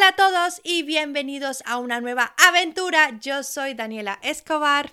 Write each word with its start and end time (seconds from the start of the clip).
Hola 0.00 0.08
a 0.08 0.16
todos 0.16 0.62
y 0.64 0.82
bienvenidos 0.82 1.62
a 1.66 1.76
una 1.76 2.00
nueva 2.00 2.34
aventura. 2.48 3.18
Yo 3.20 3.42
soy 3.42 3.74
Daniela 3.74 4.18
Escobar. 4.22 4.92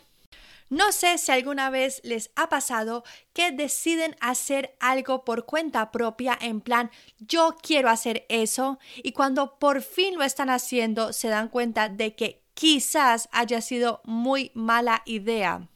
No 0.70 0.92
sé 0.92 1.18
si 1.18 1.32
alguna 1.32 1.70
vez 1.70 2.02
les 2.04 2.30
ha 2.36 2.50
pasado 2.50 3.06
que 3.32 3.54
deciden 3.54 4.18
hacer 4.20 4.76
algo 4.82 5.24
por 5.24 5.46
cuenta 5.46 5.92
propia 5.92 6.38
en 6.42 6.60
plan 6.60 6.92
yo 7.20 7.56
quiero 7.62 7.90
hacer 7.90 8.26
eso 8.28 8.80
y 8.98 9.14
cuando 9.14 9.58
por 9.60 9.82
fin 9.82 10.16
lo 10.18 10.26
están 10.26 10.50
haciendo 10.50 11.14
se 11.14 11.30
dan 11.30 11.48
cuenta 11.48 11.88
de 11.88 12.14
que 12.14 12.44
quizás 12.54 13.30
haya 13.32 13.62
sido 13.62 14.02
muy 14.04 14.52
mala 14.56 15.04
idea. 15.06 15.70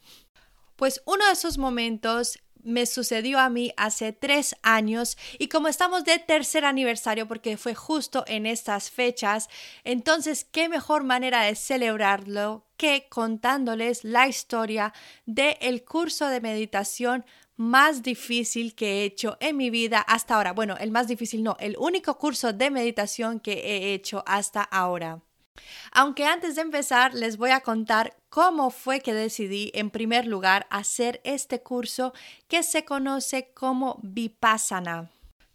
Pues 0.75 1.01
uno 1.05 1.25
de 1.25 1.31
esos 1.31 1.57
momentos 1.57 2.37
me 2.63 2.85
sucedió 2.85 3.39
a 3.39 3.49
mí 3.49 3.73
hace 3.77 4.13
tres 4.13 4.55
años 4.61 5.17
y 5.39 5.47
como 5.47 5.67
estamos 5.67 6.03
de 6.03 6.19
tercer 6.19 6.65
aniversario 6.65 7.27
porque 7.27 7.57
fue 7.57 7.75
justo 7.75 8.23
en 8.27 8.45
estas 8.45 8.89
fechas, 8.91 9.49
entonces 9.83 10.45
qué 10.45 10.69
mejor 10.69 11.03
manera 11.03 11.43
de 11.43 11.55
celebrarlo 11.55 12.65
que 12.77 13.07
contándoles 13.09 14.03
la 14.03 14.27
historia 14.27 14.93
del 15.25 15.57
el 15.61 15.83
curso 15.83 16.27
de 16.27 16.41
meditación 16.41 17.25
más 17.55 18.01
difícil 18.01 18.73
que 18.73 19.01
he 19.01 19.05
hecho 19.05 19.37
en 19.39 19.55
mi 19.55 19.69
vida 19.69 19.99
hasta 19.99 20.35
ahora. 20.35 20.53
Bueno, 20.53 20.77
el 20.79 20.91
más 20.91 21.07
difícil 21.07 21.43
no, 21.43 21.57
el 21.59 21.75
único 21.77 22.17
curso 22.17 22.53
de 22.53 22.71
meditación 22.71 23.39
que 23.39 23.53
he 23.53 23.93
hecho 23.93 24.23
hasta 24.25 24.63
ahora. 24.63 25.21
Aunque 25.91 26.25
antes 26.25 26.55
de 26.55 26.61
empezar 26.61 27.13
les 27.13 27.37
voy 27.37 27.51
a 27.51 27.61
contar 27.61 28.15
cómo 28.29 28.69
fue 28.69 29.01
que 29.01 29.13
decidí 29.13 29.71
en 29.73 29.89
primer 29.89 30.25
lugar 30.25 30.67
hacer 30.69 31.21
este 31.23 31.61
curso 31.61 32.13
que 32.47 32.63
se 32.63 32.85
conoce 32.85 33.51
como 33.53 33.99
Vipassana. 34.01 35.09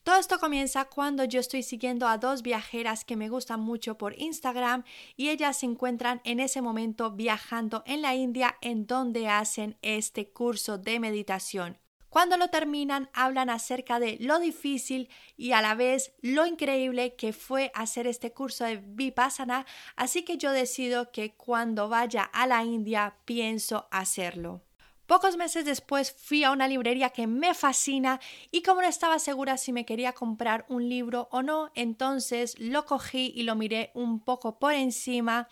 Todo 0.06 0.20
esto 0.20 0.38
comienza 0.38 0.84
cuando 0.84 1.24
yo 1.24 1.40
estoy 1.40 1.64
siguiendo 1.64 2.06
a 2.06 2.18
dos 2.18 2.42
viajeras 2.42 3.04
que 3.04 3.16
me 3.16 3.28
gustan 3.28 3.58
mucho 3.58 3.98
por 3.98 4.16
Instagram 4.16 4.84
y 5.16 5.30
ellas 5.30 5.58
se 5.58 5.66
encuentran 5.66 6.20
en 6.22 6.38
ese 6.38 6.62
momento 6.62 7.10
viajando 7.10 7.82
en 7.86 8.02
la 8.02 8.14
India 8.14 8.56
en 8.60 8.86
donde 8.86 9.26
hacen 9.26 9.76
este 9.82 10.30
curso 10.30 10.78
de 10.78 11.00
meditación. 11.00 11.78
Cuando 12.16 12.38
lo 12.38 12.48
terminan, 12.48 13.10
hablan 13.12 13.50
acerca 13.50 14.00
de 14.00 14.16
lo 14.20 14.38
difícil 14.38 15.10
y 15.36 15.52
a 15.52 15.60
la 15.60 15.74
vez 15.74 16.14
lo 16.22 16.46
increíble 16.46 17.14
que 17.14 17.34
fue 17.34 17.70
hacer 17.74 18.06
este 18.06 18.32
curso 18.32 18.64
de 18.64 18.78
Vipassana, 18.78 19.66
así 19.96 20.22
que 20.22 20.38
yo 20.38 20.50
decido 20.52 21.12
que 21.12 21.34
cuando 21.34 21.90
vaya 21.90 22.22
a 22.22 22.46
la 22.46 22.64
India 22.64 23.16
pienso 23.26 23.86
hacerlo. 23.90 24.62
Pocos 25.04 25.36
meses 25.36 25.66
después 25.66 26.10
fui 26.10 26.42
a 26.42 26.52
una 26.52 26.68
librería 26.68 27.10
que 27.10 27.26
me 27.26 27.52
fascina 27.52 28.18
y 28.50 28.62
como 28.62 28.80
no 28.80 28.88
estaba 28.88 29.18
segura 29.18 29.58
si 29.58 29.74
me 29.74 29.84
quería 29.84 30.14
comprar 30.14 30.64
un 30.70 30.88
libro 30.88 31.28
o 31.30 31.42
no, 31.42 31.70
entonces 31.74 32.58
lo 32.58 32.86
cogí 32.86 33.30
y 33.36 33.42
lo 33.42 33.56
miré 33.56 33.90
un 33.92 34.20
poco 34.20 34.58
por 34.58 34.72
encima. 34.72 35.48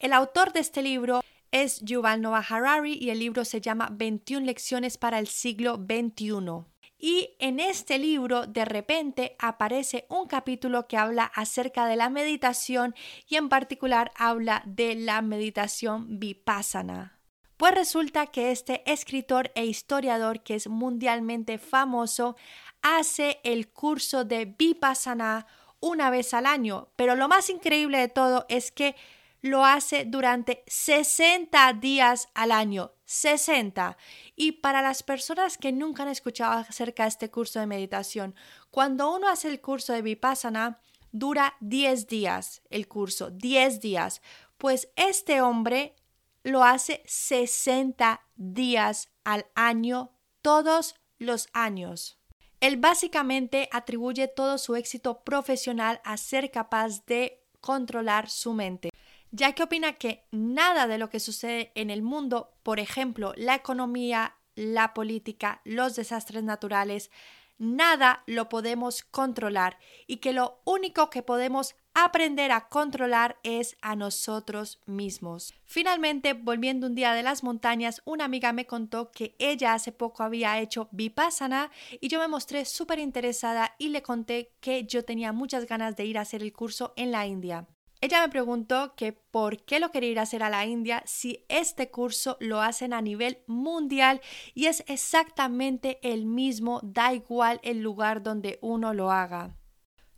El 0.00 0.12
autor 0.12 0.52
de 0.52 0.58
este 0.58 0.82
libro 0.82 1.20
es 1.50 1.80
Yuval 1.80 2.20
Noah 2.20 2.44
Harari 2.48 2.94
y 2.94 3.10
el 3.10 3.18
libro 3.18 3.44
se 3.44 3.60
llama 3.60 3.88
21 3.92 4.46
lecciones 4.46 4.98
para 4.98 5.18
el 5.18 5.26
siglo 5.26 5.76
XXI. 5.76 6.64
Y 6.98 7.36
en 7.38 7.60
este 7.60 7.98
libro 7.98 8.46
de 8.46 8.64
repente 8.66 9.34
aparece 9.38 10.06
un 10.10 10.26
capítulo 10.26 10.86
que 10.86 10.98
habla 10.98 11.24
acerca 11.24 11.86
de 11.86 11.96
la 11.96 12.10
meditación 12.10 12.94
y 13.26 13.36
en 13.36 13.48
particular 13.48 14.12
habla 14.16 14.62
de 14.66 14.94
la 14.94 15.22
meditación 15.22 16.20
vipassana. 16.20 17.18
Pues 17.56 17.74
resulta 17.74 18.26
que 18.26 18.50
este 18.50 18.82
escritor 18.90 19.50
e 19.54 19.64
historiador 19.64 20.42
que 20.42 20.54
es 20.54 20.68
mundialmente 20.68 21.58
famoso 21.58 22.36
hace 22.82 23.40
el 23.44 23.68
curso 23.68 24.24
de 24.24 24.44
vipassana 24.44 25.46
una 25.80 26.10
vez 26.10 26.34
al 26.34 26.44
año, 26.44 26.88
pero 26.96 27.16
lo 27.16 27.28
más 27.28 27.48
increíble 27.48 27.98
de 27.98 28.08
todo 28.08 28.44
es 28.50 28.70
que 28.70 28.94
lo 29.42 29.64
hace 29.64 30.04
durante 30.04 30.64
60 30.66 31.72
días 31.74 32.28
al 32.34 32.52
año. 32.52 32.92
60. 33.04 33.96
Y 34.36 34.52
para 34.52 34.82
las 34.82 35.02
personas 35.02 35.58
que 35.58 35.72
nunca 35.72 36.04
han 36.04 36.08
escuchado 36.08 36.64
acerca 36.68 37.02
de 37.02 37.08
este 37.08 37.30
curso 37.30 37.58
de 37.58 37.66
meditación, 37.66 38.36
cuando 38.70 39.12
uno 39.12 39.28
hace 39.28 39.48
el 39.48 39.60
curso 39.60 39.92
de 39.92 40.02
Vipassana, 40.02 40.80
dura 41.10 41.56
10 41.60 42.06
días 42.06 42.62
el 42.70 42.86
curso, 42.86 43.30
10 43.30 43.80
días. 43.80 44.22
Pues 44.58 44.90
este 44.94 45.40
hombre 45.40 45.96
lo 46.44 46.62
hace 46.62 47.02
60 47.06 48.20
días 48.36 49.08
al 49.24 49.46
año, 49.54 50.12
todos 50.40 50.94
los 51.18 51.48
años. 51.52 52.18
Él 52.60 52.76
básicamente 52.76 53.68
atribuye 53.72 54.28
todo 54.28 54.58
su 54.58 54.76
éxito 54.76 55.24
profesional 55.24 56.00
a 56.04 56.16
ser 56.16 56.50
capaz 56.50 57.04
de 57.06 57.42
controlar 57.60 58.28
su 58.28 58.52
mente 58.52 58.89
ya 59.30 59.52
que 59.52 59.62
opina 59.62 59.94
que 59.94 60.24
nada 60.30 60.86
de 60.86 60.98
lo 60.98 61.10
que 61.10 61.20
sucede 61.20 61.72
en 61.74 61.90
el 61.90 62.02
mundo, 62.02 62.52
por 62.62 62.80
ejemplo, 62.80 63.32
la 63.36 63.54
economía, 63.54 64.36
la 64.54 64.94
política, 64.94 65.60
los 65.64 65.96
desastres 65.96 66.42
naturales, 66.42 67.10
nada 67.58 68.24
lo 68.26 68.48
podemos 68.48 69.02
controlar 69.04 69.78
y 70.06 70.16
que 70.16 70.32
lo 70.32 70.60
único 70.64 71.10
que 71.10 71.22
podemos 71.22 71.76
aprender 71.92 72.52
a 72.52 72.68
controlar 72.68 73.38
es 73.42 73.76
a 73.82 73.96
nosotros 73.96 74.80
mismos. 74.86 75.52
Finalmente, 75.64 76.32
volviendo 76.32 76.86
un 76.86 76.94
día 76.94 77.12
de 77.12 77.22
las 77.22 77.42
montañas, 77.42 78.00
una 78.04 78.24
amiga 78.24 78.52
me 78.52 78.66
contó 78.66 79.10
que 79.12 79.36
ella 79.38 79.74
hace 79.74 79.92
poco 79.92 80.22
había 80.22 80.58
hecho 80.60 80.88
vipassana 80.92 81.70
y 82.00 82.08
yo 82.08 82.18
me 82.18 82.28
mostré 82.28 82.64
súper 82.64 82.98
interesada 82.98 83.74
y 83.78 83.88
le 83.88 84.02
conté 84.02 84.52
que 84.60 84.84
yo 84.84 85.04
tenía 85.04 85.32
muchas 85.32 85.66
ganas 85.66 85.96
de 85.96 86.06
ir 86.06 86.18
a 86.18 86.22
hacer 86.22 86.42
el 86.42 86.52
curso 86.52 86.94
en 86.96 87.12
la 87.12 87.26
India. 87.26 87.66
Ella 88.02 88.22
me 88.22 88.30
preguntó 88.30 88.94
que 88.96 89.12
por 89.12 89.62
qué 89.62 89.78
lo 89.78 89.90
quería 89.90 90.10
ir 90.10 90.18
a 90.18 90.22
hacer 90.22 90.42
a 90.42 90.48
la 90.48 90.64
India 90.64 91.02
si 91.04 91.44
este 91.50 91.90
curso 91.90 92.38
lo 92.40 92.62
hacen 92.62 92.94
a 92.94 93.02
nivel 93.02 93.42
mundial 93.46 94.22
y 94.54 94.66
es 94.66 94.82
exactamente 94.86 95.98
el 96.02 96.24
mismo, 96.24 96.80
da 96.82 97.12
igual 97.12 97.60
el 97.62 97.82
lugar 97.82 98.22
donde 98.22 98.58
uno 98.62 98.94
lo 98.94 99.10
haga. 99.10 99.54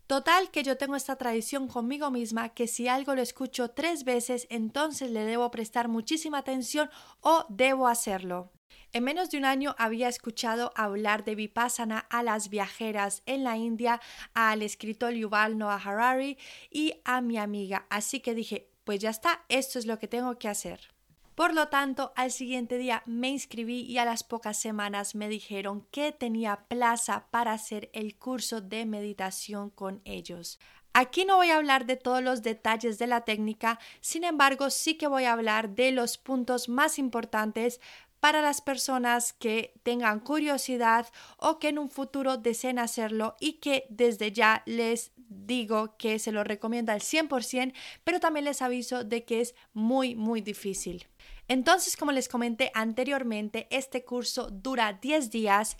Total 0.07 0.49
que 0.49 0.63
yo 0.63 0.77
tengo 0.77 0.95
esta 0.95 1.17
tradición 1.17 1.67
conmigo 1.67 2.09
misma 2.09 2.49
que 2.49 2.67
si 2.67 2.87
algo 2.87 3.15
lo 3.15 3.21
escucho 3.21 3.71
tres 3.71 4.05
veces 4.05 4.47
entonces 4.49 5.11
le 5.11 5.25
debo 5.25 5.51
prestar 5.51 5.89
muchísima 5.89 6.37
atención 6.37 6.89
o 7.19 7.45
debo 7.49 7.89
hacerlo. 7.89 8.51
En 8.91 9.03
menos 9.03 9.29
de 9.31 9.37
un 9.37 9.45
año 9.45 9.75
había 9.77 10.07
escuchado 10.07 10.71
hablar 10.75 11.23
de 11.23 11.35
Vipassana 11.35 11.99
a 12.09 12.23
las 12.23 12.49
viajeras 12.49 13.23
en 13.25 13.43
la 13.43 13.57
India, 13.57 13.99
al 14.33 14.61
escritor 14.61 15.13
Yuval 15.13 15.57
Noah 15.57 15.81
Harari 15.83 16.37
y 16.69 16.93
a 17.05 17.21
mi 17.21 17.37
amiga, 17.37 17.85
así 17.89 18.19
que 18.19 18.35
dije, 18.35 18.69
pues 18.83 18.99
ya 18.99 19.09
está, 19.09 19.43
esto 19.49 19.79
es 19.79 19.85
lo 19.85 19.97
que 19.99 20.07
tengo 20.07 20.37
que 20.37 20.49
hacer. 20.49 20.93
Por 21.35 21.55
lo 21.55 21.69
tanto, 21.69 22.13
al 22.15 22.31
siguiente 22.31 22.77
día 22.77 23.01
me 23.07 23.29
inscribí 23.29 23.81
y 23.81 23.97
a 23.97 24.05
las 24.05 24.23
pocas 24.23 24.59
semanas 24.59 25.15
me 25.15 25.29
dijeron 25.29 25.87
que 25.89 26.11
tenía 26.11 26.65
plaza 26.67 27.25
para 27.31 27.53
hacer 27.53 27.89
el 27.93 28.15
curso 28.15 28.61
de 28.61 28.85
meditación 28.85 29.71
con 29.71 30.01
ellos. 30.05 30.59
Aquí 30.93 31.25
no 31.25 31.37
voy 31.37 31.49
a 31.49 31.55
hablar 31.55 31.87
de 31.87 31.95
todos 31.95 32.21
los 32.21 32.43
detalles 32.43 32.99
de 32.99 33.07
la 33.07 33.21
técnica, 33.21 33.79
sin 33.99 34.23
embargo 34.23 34.69
sí 34.69 34.93
que 34.93 35.07
voy 35.07 35.23
a 35.23 35.33
hablar 35.33 35.69
de 35.69 35.91
los 35.91 36.19
puntos 36.19 36.69
más 36.69 36.99
importantes 36.99 37.81
para 38.23 38.41
las 38.41 38.61
personas 38.61 39.33
que 39.33 39.73
tengan 39.83 40.21
curiosidad 40.21 41.07
o 41.35 41.59
que 41.59 41.67
en 41.67 41.77
un 41.77 41.89
futuro 41.89 42.37
deseen 42.37 42.79
hacerlo 42.79 43.35
y 43.41 43.55
que 43.59 43.85
desde 43.89 44.31
ya 44.31 44.63
les 44.65 45.11
digo 45.17 45.97
que 45.97 46.19
se 46.19 46.31
lo 46.31 46.45
recomiendo 46.45 46.93
al 46.93 47.01
100%, 47.01 47.73
pero 48.05 48.21
también 48.21 48.45
les 48.45 48.61
aviso 48.61 49.03
de 49.03 49.25
que 49.25 49.41
es 49.41 49.55
muy, 49.73 50.15
muy 50.15 50.39
difícil. 50.39 51.05
Entonces, 51.49 51.97
como 51.97 52.13
les 52.13 52.29
comenté 52.29 52.71
anteriormente, 52.73 53.67
este 53.71 54.05
curso 54.05 54.49
dura 54.49 54.93
10 54.93 55.29
días, 55.29 55.75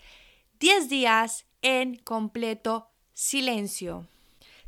10 0.60 0.90
días 0.90 1.46
en 1.62 1.96
completo 1.96 2.90
silencio. 3.14 4.06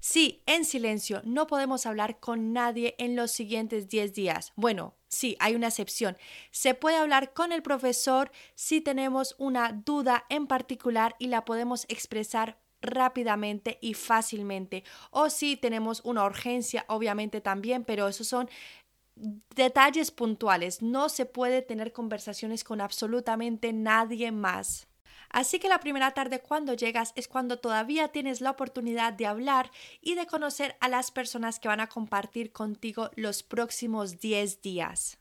Sí, 0.01 0.43
en 0.47 0.65
silencio, 0.65 1.21
no 1.25 1.47
podemos 1.47 1.87
hablar 1.87 2.21
con 2.21 2.53
nadie 2.53 2.95
en 2.99 3.17
los 3.17 3.31
siguientes 3.31 3.89
10 3.89 4.13
días. 4.15 4.53
Bueno, 4.55 4.95
sí, 5.09 5.37
hay 5.41 5.55
una 5.55 5.69
excepción. 5.69 6.17
Se 6.51 6.75
puede 6.75 6.97
hablar 6.97 7.33
con 7.33 7.53
el 7.53 7.63
profesor 7.63 8.31
si 8.55 8.81
tenemos 8.81 9.35
una 9.39 9.73
duda 9.73 10.25
en 10.29 10.47
particular 10.47 11.17
y 11.19 11.29
la 11.29 11.45
podemos 11.45 11.87
expresar 11.89 12.59
rápidamente 12.81 13.79
y 13.81 13.95
fácilmente. 13.95 14.85
O 15.11 15.31
si 15.31 15.57
tenemos 15.57 16.01
una 16.05 16.25
urgencia, 16.25 16.85
obviamente 16.89 17.41
también, 17.41 17.85
pero 17.85 18.07
esos 18.07 18.29
son 18.29 18.49
detalles 19.55 20.11
puntuales. 20.11 20.83
No 20.83 21.09
se 21.09 21.27
puede 21.27 21.63
tener 21.63 21.93
conversaciones 21.93 22.65
con 22.65 22.81
absolutamente 22.81 23.73
nadie 23.73 24.31
más. 24.31 24.89
Así 25.37 25.59
que 25.59 25.69
la 25.69 25.81
primera 25.81 26.13
tarde 26.13 26.41
cuando 26.41 26.73
llegas 26.73 27.13
es 27.15 27.29
cuando 27.29 27.59
todavía 27.59 28.09
tienes 28.09 28.41
la 28.41 28.53
oportunidad 28.53 29.13
de 29.13 29.27
hablar 29.27 29.71
y 30.01 30.15
de 30.15 30.25
conocer 30.25 30.79
a 30.81 30.89
las 30.89 31.11
personas 31.11 31.61
que 31.61 31.69
van 31.69 31.81
a 31.81 31.89
compartir 31.89 32.53
contigo 32.53 33.11
los 33.17 33.43
próximos 33.43 34.19
10 34.19 34.63
días. 34.63 35.19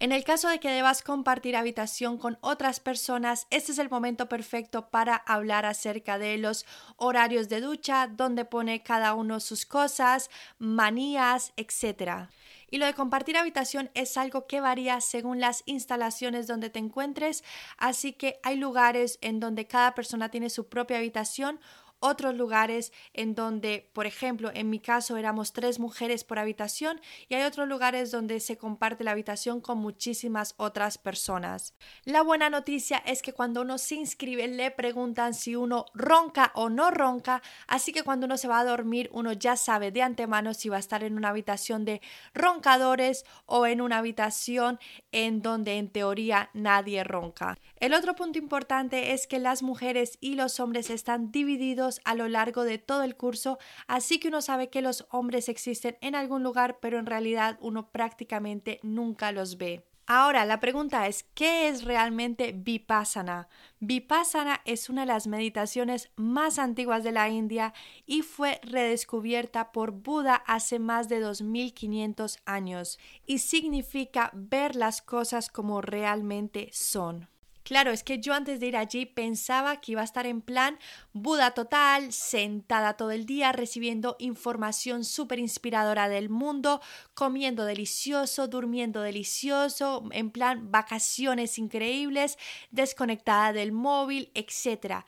En 0.00 0.12
el 0.12 0.22
caso 0.22 0.50
de 0.50 0.60
que 0.60 0.70
debas 0.70 1.02
compartir 1.02 1.56
habitación 1.56 2.18
con 2.18 2.36
otras 2.42 2.78
personas, 2.78 3.46
este 3.48 3.72
es 3.72 3.78
el 3.78 3.88
momento 3.88 4.28
perfecto 4.28 4.90
para 4.90 5.16
hablar 5.16 5.64
acerca 5.64 6.18
de 6.18 6.36
los 6.36 6.66
horarios 6.96 7.48
de 7.48 7.62
ducha, 7.62 8.06
donde 8.06 8.44
pone 8.44 8.82
cada 8.82 9.14
uno 9.14 9.40
sus 9.40 9.64
cosas, 9.64 10.28
manías, 10.58 11.54
etc. 11.56 12.28
Y 12.70 12.78
lo 12.78 12.86
de 12.86 12.94
compartir 12.94 13.36
habitación 13.36 13.90
es 13.94 14.16
algo 14.16 14.46
que 14.46 14.60
varía 14.60 15.00
según 15.00 15.40
las 15.40 15.62
instalaciones 15.66 16.46
donde 16.46 16.70
te 16.70 16.78
encuentres, 16.78 17.44
así 17.76 18.12
que 18.12 18.40
hay 18.42 18.56
lugares 18.56 19.18
en 19.20 19.40
donde 19.40 19.66
cada 19.66 19.94
persona 19.94 20.30
tiene 20.30 20.50
su 20.50 20.68
propia 20.68 20.98
habitación 20.98 21.60
otros 22.00 22.34
lugares 22.34 22.92
en 23.12 23.34
donde, 23.34 23.90
por 23.92 24.06
ejemplo, 24.06 24.50
en 24.54 24.70
mi 24.70 24.80
caso 24.80 25.16
éramos 25.16 25.52
tres 25.52 25.78
mujeres 25.78 26.24
por 26.24 26.38
habitación 26.38 27.00
y 27.28 27.34
hay 27.34 27.42
otros 27.42 27.68
lugares 27.68 28.10
donde 28.10 28.40
se 28.40 28.56
comparte 28.56 29.04
la 29.04 29.12
habitación 29.12 29.60
con 29.60 29.78
muchísimas 29.78 30.54
otras 30.56 30.98
personas. 30.98 31.74
La 32.04 32.22
buena 32.22 32.50
noticia 32.50 32.98
es 32.98 33.22
que 33.22 33.32
cuando 33.32 33.62
uno 33.62 33.78
se 33.78 33.96
inscribe 33.96 34.46
le 34.48 34.70
preguntan 34.70 35.34
si 35.34 35.56
uno 35.56 35.86
ronca 35.94 36.52
o 36.54 36.68
no 36.70 36.90
ronca, 36.90 37.42
así 37.66 37.92
que 37.92 38.02
cuando 38.02 38.26
uno 38.26 38.36
se 38.36 38.48
va 38.48 38.60
a 38.60 38.64
dormir 38.64 39.10
uno 39.12 39.32
ya 39.32 39.56
sabe 39.56 39.90
de 39.90 40.02
antemano 40.02 40.54
si 40.54 40.68
va 40.68 40.76
a 40.76 40.80
estar 40.80 41.02
en 41.02 41.16
una 41.16 41.30
habitación 41.30 41.84
de 41.84 42.00
roncadores 42.34 43.24
o 43.46 43.66
en 43.66 43.80
una 43.80 43.98
habitación 43.98 44.78
en 45.12 45.42
donde 45.42 45.78
en 45.78 45.90
teoría 45.90 46.50
nadie 46.54 47.04
ronca. 47.04 47.58
El 47.76 47.94
otro 47.94 48.14
punto 48.14 48.38
importante 48.38 49.12
es 49.12 49.26
que 49.26 49.38
las 49.38 49.62
mujeres 49.62 50.18
y 50.20 50.34
los 50.34 50.60
hombres 50.60 50.90
están 50.90 51.30
divididos 51.30 51.87
a 52.04 52.14
lo 52.14 52.28
largo 52.28 52.64
de 52.64 52.78
todo 52.78 53.02
el 53.02 53.16
curso, 53.16 53.58
así 53.86 54.18
que 54.18 54.28
uno 54.28 54.42
sabe 54.42 54.70
que 54.70 54.82
los 54.82 55.06
hombres 55.10 55.48
existen 55.48 55.96
en 56.00 56.14
algún 56.14 56.42
lugar, 56.42 56.78
pero 56.80 56.98
en 56.98 57.06
realidad 57.06 57.58
uno 57.60 57.90
prácticamente 57.90 58.80
nunca 58.82 59.32
los 59.32 59.58
ve. 59.58 59.84
Ahora, 60.10 60.46
la 60.46 60.58
pregunta 60.58 61.06
es, 61.06 61.26
¿qué 61.34 61.68
es 61.68 61.84
realmente 61.84 62.52
Vipassana? 62.52 63.50
Vipassana 63.78 64.62
es 64.64 64.88
una 64.88 65.02
de 65.02 65.08
las 65.08 65.26
meditaciones 65.26 66.10
más 66.16 66.58
antiguas 66.58 67.04
de 67.04 67.12
la 67.12 67.28
India 67.28 67.74
y 68.06 68.22
fue 68.22 68.58
redescubierta 68.62 69.70
por 69.70 69.90
Buda 69.90 70.36
hace 70.46 70.78
más 70.78 71.10
de 71.10 71.20
2500 71.20 72.38
años 72.46 72.98
y 73.26 73.40
significa 73.40 74.30
ver 74.32 74.76
las 74.76 75.02
cosas 75.02 75.50
como 75.50 75.82
realmente 75.82 76.70
son. 76.72 77.28
Claro, 77.68 77.90
es 77.90 78.02
que 78.02 78.18
yo 78.18 78.32
antes 78.32 78.60
de 78.60 78.68
ir 78.68 78.78
allí 78.78 79.04
pensaba 79.04 79.78
que 79.78 79.92
iba 79.92 80.00
a 80.00 80.04
estar 80.04 80.24
en 80.24 80.40
plan 80.40 80.78
Buda 81.12 81.50
total, 81.50 82.14
sentada 82.14 82.94
todo 82.94 83.10
el 83.10 83.26
día, 83.26 83.52
recibiendo 83.52 84.16
información 84.20 85.04
súper 85.04 85.38
inspiradora 85.38 86.08
del 86.08 86.30
mundo, 86.30 86.80
comiendo 87.12 87.66
delicioso, 87.66 88.48
durmiendo 88.48 89.02
delicioso, 89.02 90.08
en 90.12 90.30
plan 90.30 90.72
vacaciones 90.72 91.58
increíbles, 91.58 92.38
desconectada 92.70 93.52
del 93.52 93.72
móvil, 93.72 94.30
etc. 94.32 95.04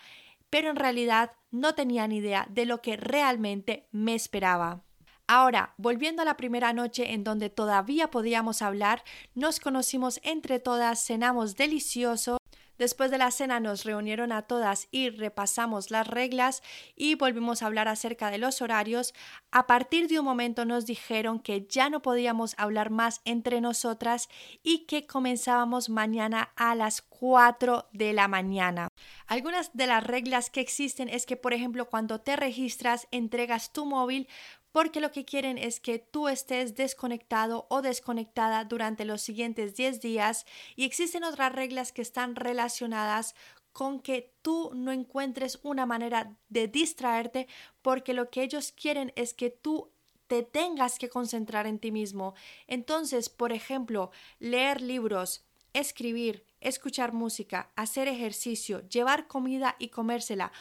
Pero 0.51 0.69
en 0.69 0.77
realidad 0.77 1.33
no 1.51 1.75
tenía 1.75 2.07
ni 2.09 2.19
idea 2.19 2.47
de 2.51 2.67
lo 2.67 2.83
que 2.83 2.99
realmente 2.99 3.89
me 3.91 4.15
esperaba. 4.15 4.83
Ahora, 5.27 5.73
volviendo 5.79 6.21
a 6.21 6.27
la 6.27 6.37
primera 6.37 6.75
noche 6.75 7.15
en 7.15 7.25
donde 7.25 7.49
todavía 7.49 8.11
podíamos 8.11 8.61
hablar, 8.61 9.03
nos 9.35 9.61
conocimos 9.61 10.21
entre 10.25 10.59
todas, 10.59 11.07
cenamos 11.07 11.57
delicioso, 11.57 12.40
Después 12.81 13.11
de 13.11 13.19
la 13.19 13.31
cena 13.31 13.61
nos 13.61 13.85
reunieron 13.85 14.33
a 14.33 14.41
todas 14.41 14.89
y 14.91 15.11
repasamos 15.11 15.91
las 15.91 16.07
reglas 16.07 16.63
y 16.97 17.15
volvimos 17.15 17.63
a 17.63 17.67
hablar 17.67 17.89
acerca 17.89 18.31
de 18.31 18.39
los 18.39 18.63
horarios. 18.63 19.13
A 19.51 19.67
partir 19.67 20.09
de 20.09 20.19
un 20.19 20.25
momento 20.25 20.65
nos 20.65 20.87
dijeron 20.87 21.41
que 21.41 21.67
ya 21.69 21.91
no 21.91 22.01
podíamos 22.01 22.55
hablar 22.57 22.89
más 22.89 23.21
entre 23.27 23.61
nosotras 23.61 24.31
y 24.63 24.87
que 24.87 25.07
comenzábamos 25.07 25.91
mañana 25.91 26.53
a 26.57 26.75
las 26.75 27.03
4 27.03 27.91
de 27.93 28.15
la 28.15 28.29
mañana. 28.29 28.89
Algunas 29.27 29.75
de 29.75 29.87
las 29.87 30.03
reglas 30.03 30.49
que 30.49 30.63
existen 30.63 31.11
es 31.11 31.27
que, 31.27 31.37
por 31.37 31.53
ejemplo, 31.53 31.91
cuando 31.91 32.23
te 32.23 32.35
registras, 32.35 33.09
entregas 33.11 33.75
tu 33.75 33.85
móvil 33.85 34.27
porque 34.73 35.01
lo 35.01 35.13
que 35.13 35.25
quieren 35.25 35.59
es 35.59 35.81
que 35.81 35.99
tú 35.99 36.29
estés 36.29 36.75
desconectado 36.75 37.67
o 37.71 37.83
desconectada 37.83 38.65
durante 38.65 39.05
los 39.05 39.23
siguientes 39.23 39.75
10 39.75 40.01
días 40.01 40.47
y 40.77 40.85
existen 40.85 41.25
otras 41.25 41.53
reglas 41.53 41.93
que 41.93 42.03
están 42.03 42.37
relacionadas 42.37 43.35
con 43.73 44.01
que 44.01 44.35
tú 44.43 44.73
no 44.75 44.93
encuentres 44.93 45.61
una 45.63 45.87
manera 45.87 46.37
de 46.49 46.69
distraerte 46.69 47.47
porque 47.83 48.15
lo 48.15 48.31
que 48.31 48.43
ellos 48.43 48.73
quieren 48.73 49.13
es 49.17 49.35
que 49.35 49.51
tú 49.51 49.91
te 50.27 50.43
tengas 50.43 50.99
que 50.99 51.09
concentrar 51.09 51.67
en 51.67 51.79
ti 51.81 51.91
mismo. 51.91 52.35
Entonces, 52.69 53.29
por 53.29 53.53
ejemplo, 53.53 54.13
leer 54.39 54.81
libros, 54.81 55.45
escribir, 55.73 56.45
escuchar 56.61 57.13
música, 57.13 57.71
hacer 57.75 58.07
ejercicio, 58.07 58.87
llevar 58.89 59.27
comida 59.27 59.77
y 59.79 59.89
comérsela 59.89 60.53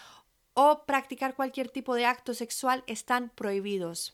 o 0.62 0.84
practicar 0.86 1.36
cualquier 1.36 1.70
tipo 1.70 1.96
de 1.96 2.06
acto 2.06 2.34
sexual 2.34 2.84
están 2.86 3.30
prohibidos. 3.30 4.14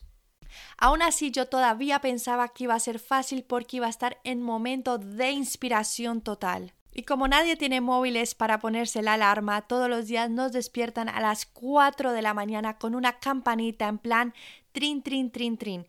Aún 0.78 1.02
así, 1.02 1.32
yo 1.32 1.48
todavía 1.48 2.00
pensaba 2.00 2.46
que 2.50 2.64
iba 2.64 2.74
a 2.76 2.78
ser 2.78 3.00
fácil 3.00 3.42
porque 3.42 3.78
iba 3.78 3.88
a 3.88 3.90
estar 3.90 4.20
en 4.22 4.40
momento 4.40 4.96
de 4.96 5.32
inspiración 5.32 6.20
total. 6.20 6.72
Y 6.94 7.02
como 7.02 7.26
nadie 7.26 7.56
tiene 7.56 7.80
móviles 7.80 8.36
para 8.36 8.60
ponerse 8.60 9.02
la 9.02 9.14
alarma, 9.14 9.62
todos 9.62 9.90
los 9.90 10.06
días 10.06 10.30
nos 10.30 10.52
despiertan 10.52 11.08
a 11.08 11.20
las 11.20 11.46
4 11.46 12.12
de 12.12 12.22
la 12.22 12.32
mañana 12.32 12.78
con 12.78 12.94
una 12.94 13.18
campanita 13.18 13.88
en 13.88 13.98
plan 13.98 14.32
trin, 14.70 15.02
trin, 15.02 15.32
trin, 15.32 15.58
trin. 15.58 15.86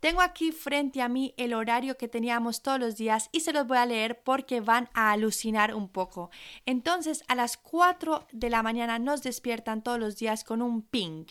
Tengo 0.00 0.22
aquí 0.22 0.50
frente 0.50 1.02
a 1.02 1.10
mí 1.10 1.34
el 1.36 1.52
horario 1.52 1.98
que 1.98 2.08
teníamos 2.08 2.62
todos 2.62 2.80
los 2.80 2.96
días 2.96 3.28
y 3.32 3.40
se 3.40 3.52
los 3.52 3.66
voy 3.66 3.76
a 3.76 3.84
leer 3.84 4.22
porque 4.22 4.62
van 4.62 4.88
a 4.94 5.12
alucinar 5.12 5.74
un 5.74 5.88
poco. 5.88 6.30
Entonces, 6.64 7.22
a 7.28 7.34
las 7.34 7.58
4 7.58 8.26
de 8.32 8.48
la 8.48 8.62
mañana 8.62 8.98
nos 8.98 9.22
despiertan 9.22 9.82
todos 9.82 9.98
los 9.98 10.16
días 10.16 10.42
con 10.42 10.62
un 10.62 10.80
ping. 10.80 11.26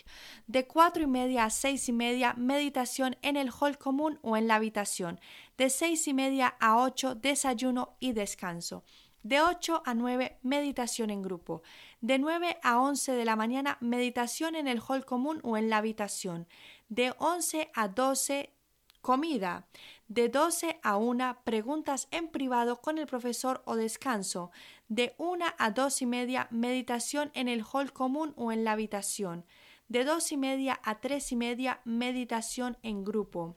De 0.45 0.67
4 0.67 1.01
y 1.01 1.07
media 1.07 1.45
a 1.45 1.49
6 1.49 1.89
y 1.89 1.93
media, 1.93 2.35
meditación 2.35 3.17
en 3.23 3.37
el 3.37 3.49
hall 3.49 3.79
común 3.79 4.19
o 4.21 4.37
en 4.37 4.47
la 4.47 4.55
habitación. 4.55 5.19
De 5.57 5.71
6 5.71 6.07
y 6.07 6.13
media 6.13 6.55
a 6.59 6.77
8, 6.77 7.15
desayuno 7.15 7.95
y 7.99 8.13
descanso. 8.13 8.83
De 9.23 9.41
8 9.41 9.81
a 9.83 9.95
9, 9.95 10.37
meditación 10.43 11.09
en 11.09 11.23
grupo. 11.23 11.63
De 12.01 12.19
9 12.19 12.59
a 12.61 12.79
11 12.79 13.13
de 13.13 13.25
la 13.25 13.35
mañana, 13.35 13.77
meditación 13.81 14.55
en 14.55 14.67
el 14.67 14.79
hall 14.79 15.05
común 15.05 15.39
o 15.43 15.57
en 15.57 15.71
la 15.71 15.77
habitación. 15.77 16.47
De 16.87 17.13
11 17.17 17.69
a 17.73 17.87
12, 17.89 18.53
Comida. 19.01 19.67
De 20.07 20.27
12 20.27 20.79
a 20.83 20.97
1, 20.97 21.39
preguntas 21.43 22.07
en 22.11 22.27
privado 22.27 22.81
con 22.81 22.97
el 22.97 23.07
profesor 23.07 23.61
o 23.65 23.75
descanso. 23.75 24.51
De 24.87 25.15
1 25.17 25.45
a 25.57 25.71
2 25.71 26.01
y 26.01 26.05
media, 26.05 26.47
meditación 26.51 27.31
en 27.33 27.47
el 27.47 27.63
hall 27.63 27.93
común 27.93 28.33
o 28.35 28.51
en 28.51 28.63
la 28.63 28.73
habitación. 28.73 29.45
De 29.87 30.03
2 30.03 30.33
y 30.33 30.37
media 30.37 30.79
a 30.83 30.99
3 30.99 31.31
y 31.31 31.35
media, 31.35 31.81
meditación 31.85 32.77
en 32.83 33.03
grupo. 33.03 33.55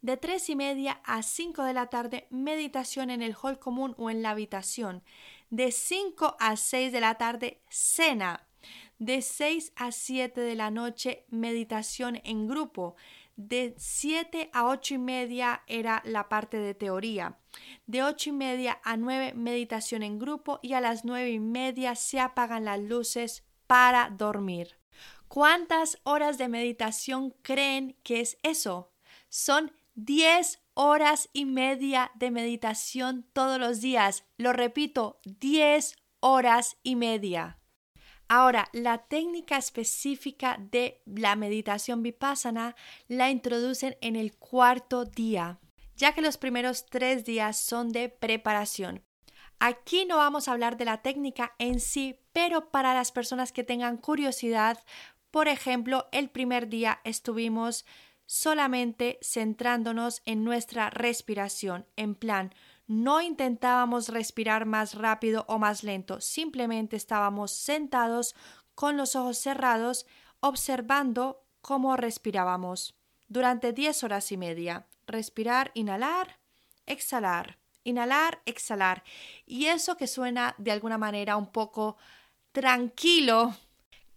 De 0.00 0.16
3 0.16 0.50
y 0.50 0.56
media 0.56 1.00
a 1.04 1.22
5 1.22 1.62
de 1.62 1.72
la 1.74 1.86
tarde, 1.86 2.26
meditación 2.30 3.10
en 3.10 3.22
el 3.22 3.36
hall 3.40 3.58
común 3.58 3.94
o 3.98 4.10
en 4.10 4.22
la 4.22 4.30
habitación. 4.30 5.04
De 5.50 5.70
5 5.70 6.36
a 6.40 6.56
6 6.56 6.90
de 6.90 7.00
la 7.00 7.16
tarde, 7.16 7.60
cena. 7.68 8.48
De 8.98 9.22
6 9.22 9.72
a 9.76 9.92
7 9.92 10.40
de 10.40 10.54
la 10.54 10.70
noche, 10.70 11.24
meditación 11.28 12.20
en 12.24 12.48
grupo. 12.48 12.96
De 13.36 13.74
7 13.76 14.50
a 14.52 14.66
8 14.66 14.94
y 14.94 14.98
media 14.98 15.62
era 15.66 16.02
la 16.04 16.28
parte 16.28 16.58
de 16.58 16.74
teoría. 16.74 17.38
De 17.86 18.02
8 18.02 18.30
y 18.30 18.32
media 18.32 18.80
a 18.84 18.96
9 18.96 19.34
meditación 19.34 20.02
en 20.02 20.18
grupo 20.18 20.60
y 20.62 20.74
a 20.74 20.80
las 20.80 21.04
9 21.04 21.30
y 21.30 21.40
media 21.40 21.94
se 21.94 22.20
apagan 22.20 22.64
las 22.64 22.80
luces 22.80 23.44
para 23.66 24.10
dormir. 24.10 24.76
¿Cuántas 25.28 25.98
horas 26.02 26.36
de 26.36 26.48
meditación 26.48 27.30
creen 27.42 27.96
que 28.02 28.20
es 28.20 28.36
eso? 28.42 28.92
Son 29.30 29.72
10 29.94 30.60
horas 30.74 31.30
y 31.32 31.46
media 31.46 32.10
de 32.14 32.30
meditación 32.30 33.26
todos 33.32 33.58
los 33.58 33.80
días. 33.80 34.24
Lo 34.36 34.52
repito, 34.52 35.20
10 35.24 35.96
horas 36.20 36.76
y 36.82 36.96
media. 36.96 37.61
Ahora, 38.34 38.70
la 38.72 38.96
técnica 38.96 39.58
específica 39.58 40.56
de 40.58 41.02
la 41.04 41.36
meditación 41.36 42.02
vipassana 42.02 42.74
la 43.06 43.28
introducen 43.28 43.98
en 44.00 44.16
el 44.16 44.34
cuarto 44.38 45.04
día, 45.04 45.58
ya 45.96 46.14
que 46.14 46.22
los 46.22 46.38
primeros 46.38 46.86
tres 46.86 47.26
días 47.26 47.58
son 47.58 47.90
de 47.90 48.08
preparación. 48.08 49.04
Aquí 49.58 50.06
no 50.06 50.16
vamos 50.16 50.48
a 50.48 50.52
hablar 50.52 50.78
de 50.78 50.86
la 50.86 51.02
técnica 51.02 51.54
en 51.58 51.78
sí, 51.78 52.20
pero 52.32 52.70
para 52.70 52.94
las 52.94 53.12
personas 53.12 53.52
que 53.52 53.64
tengan 53.64 53.98
curiosidad, 53.98 54.82
por 55.30 55.46
ejemplo, 55.46 56.08
el 56.10 56.30
primer 56.30 56.70
día 56.70 57.02
estuvimos 57.04 57.84
solamente 58.24 59.18
centrándonos 59.20 60.22
en 60.24 60.42
nuestra 60.42 60.88
respiración, 60.88 61.86
en 61.96 62.14
plan, 62.14 62.54
no 62.92 63.20
intentábamos 63.20 64.08
respirar 64.08 64.66
más 64.66 64.94
rápido 64.94 65.44
o 65.48 65.58
más 65.58 65.82
lento, 65.82 66.20
simplemente 66.20 66.96
estábamos 66.96 67.50
sentados 67.52 68.34
con 68.74 68.96
los 68.96 69.16
ojos 69.16 69.38
cerrados 69.38 70.06
observando 70.40 71.44
cómo 71.60 71.96
respirábamos 71.96 72.94
durante 73.28 73.72
10 73.72 74.04
horas 74.04 74.30
y 74.32 74.36
media. 74.36 74.86
Respirar, 75.06 75.70
inhalar, 75.74 76.38
exhalar, 76.86 77.58
inhalar, 77.84 78.42
exhalar. 78.44 79.04
Y 79.46 79.66
eso 79.66 79.96
que 79.96 80.06
suena 80.06 80.54
de 80.58 80.72
alguna 80.72 80.98
manera 80.98 81.36
un 81.36 81.50
poco 81.50 81.96
tranquilo, 82.52 83.54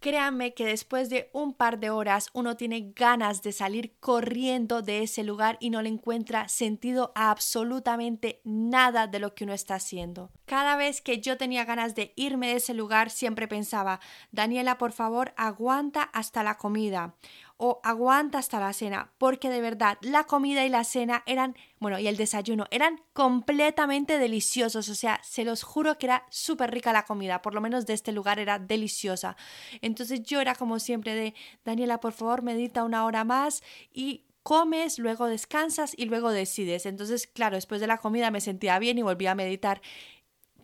Créanme 0.00 0.54
que 0.54 0.64
después 0.64 1.08
de 1.10 1.30
un 1.32 1.54
par 1.54 1.78
de 1.78 1.90
horas 1.90 2.28
uno 2.32 2.56
tiene 2.56 2.92
ganas 2.94 3.42
de 3.42 3.52
salir 3.52 3.94
corriendo 3.98 4.82
de 4.82 5.02
ese 5.02 5.24
lugar 5.24 5.56
y 5.60 5.70
no 5.70 5.82
le 5.82 5.88
encuentra 5.88 6.48
sentido 6.48 7.12
a 7.14 7.30
absolutamente 7.30 8.40
nada 8.44 9.06
de 9.06 9.18
lo 9.18 9.34
que 9.34 9.44
uno 9.44 9.52
está 9.52 9.74
haciendo. 9.74 10.30
Cada 10.44 10.76
vez 10.76 11.00
que 11.00 11.20
yo 11.20 11.36
tenía 11.36 11.64
ganas 11.64 11.94
de 11.94 12.12
irme 12.16 12.48
de 12.48 12.56
ese 12.56 12.72
lugar 12.72 13.10
siempre 13.10 13.48
pensaba, 13.48 14.00
Daniela, 14.32 14.78
por 14.78 14.92
favor, 14.92 15.34
aguanta 15.36 16.02
hasta 16.02 16.42
la 16.42 16.56
comida 16.56 17.14
o 17.58 17.80
aguanta 17.82 18.38
hasta 18.38 18.60
la 18.60 18.72
cena, 18.72 19.12
porque 19.18 19.48
de 19.48 19.60
verdad 19.60 19.98
la 20.02 20.24
comida 20.24 20.64
y 20.64 20.68
la 20.68 20.84
cena 20.84 21.22
eran, 21.26 21.56
bueno, 21.80 21.98
y 21.98 22.06
el 22.06 22.16
desayuno 22.16 22.66
eran 22.70 23.00
completamente 23.12 24.18
deliciosos, 24.18 24.88
o 24.88 24.94
sea, 24.94 25.20
se 25.22 25.44
los 25.44 25.62
juro 25.62 25.96
que 25.98 26.06
era 26.06 26.26
súper 26.30 26.70
rica 26.70 26.92
la 26.92 27.04
comida, 27.04 27.42
por 27.42 27.54
lo 27.54 27.60
menos 27.60 27.86
de 27.86 27.94
este 27.94 28.12
lugar 28.12 28.38
era 28.38 28.58
deliciosa. 28.58 29.36
Entonces 29.80 30.22
yo 30.22 30.40
era 30.40 30.54
como 30.54 30.78
siempre 30.78 31.14
de, 31.14 31.34
Daniela, 31.64 32.00
por 32.00 32.12
favor, 32.12 32.42
medita 32.42 32.84
una 32.84 33.04
hora 33.04 33.24
más 33.24 33.62
y 33.92 34.24
comes, 34.46 35.00
luego 35.00 35.26
descansas 35.26 35.92
y 35.96 36.04
luego 36.04 36.30
decides. 36.30 36.86
Entonces, 36.86 37.26
claro, 37.26 37.56
después 37.56 37.80
de 37.80 37.88
la 37.88 37.98
comida 37.98 38.30
me 38.30 38.40
sentía 38.40 38.78
bien 38.78 38.96
y 38.96 39.02
volví 39.02 39.26
a 39.26 39.34
meditar 39.34 39.82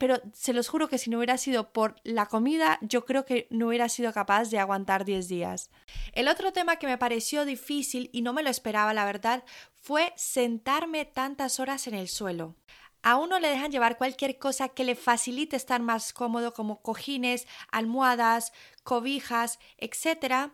pero 0.02 0.20
se 0.32 0.52
los 0.52 0.68
juro 0.68 0.88
que 0.88 0.98
si 0.98 1.10
no 1.10 1.18
hubiera 1.18 1.38
sido 1.38 1.72
por 1.72 1.94
la 2.02 2.26
comida, 2.26 2.80
yo 2.82 3.04
creo 3.04 3.24
que 3.24 3.46
no 3.50 3.68
hubiera 3.68 3.88
sido 3.88 4.12
capaz 4.12 4.50
de 4.50 4.58
aguantar 4.58 5.04
10 5.04 5.28
días. 5.28 5.70
El 6.12 6.26
otro 6.26 6.52
tema 6.52 6.74
que 6.74 6.88
me 6.88 6.98
pareció 6.98 7.44
difícil 7.44 8.10
y 8.12 8.22
no 8.22 8.32
me 8.32 8.42
lo 8.42 8.50
esperaba, 8.50 8.94
la 8.94 9.04
verdad, 9.04 9.44
fue 9.76 10.12
sentarme 10.16 11.04
tantas 11.04 11.60
horas 11.60 11.86
en 11.86 11.94
el 11.94 12.08
suelo. 12.08 12.56
A 13.02 13.14
uno 13.14 13.38
le 13.38 13.46
dejan 13.46 13.70
llevar 13.70 13.96
cualquier 13.96 14.40
cosa 14.40 14.70
que 14.70 14.82
le 14.82 14.96
facilite 14.96 15.54
estar 15.54 15.80
más 15.80 16.12
cómodo, 16.12 16.52
como 16.52 16.82
cojines, 16.82 17.46
almohadas, 17.70 18.52
cobijas, 18.82 19.60
etc. 19.78 20.50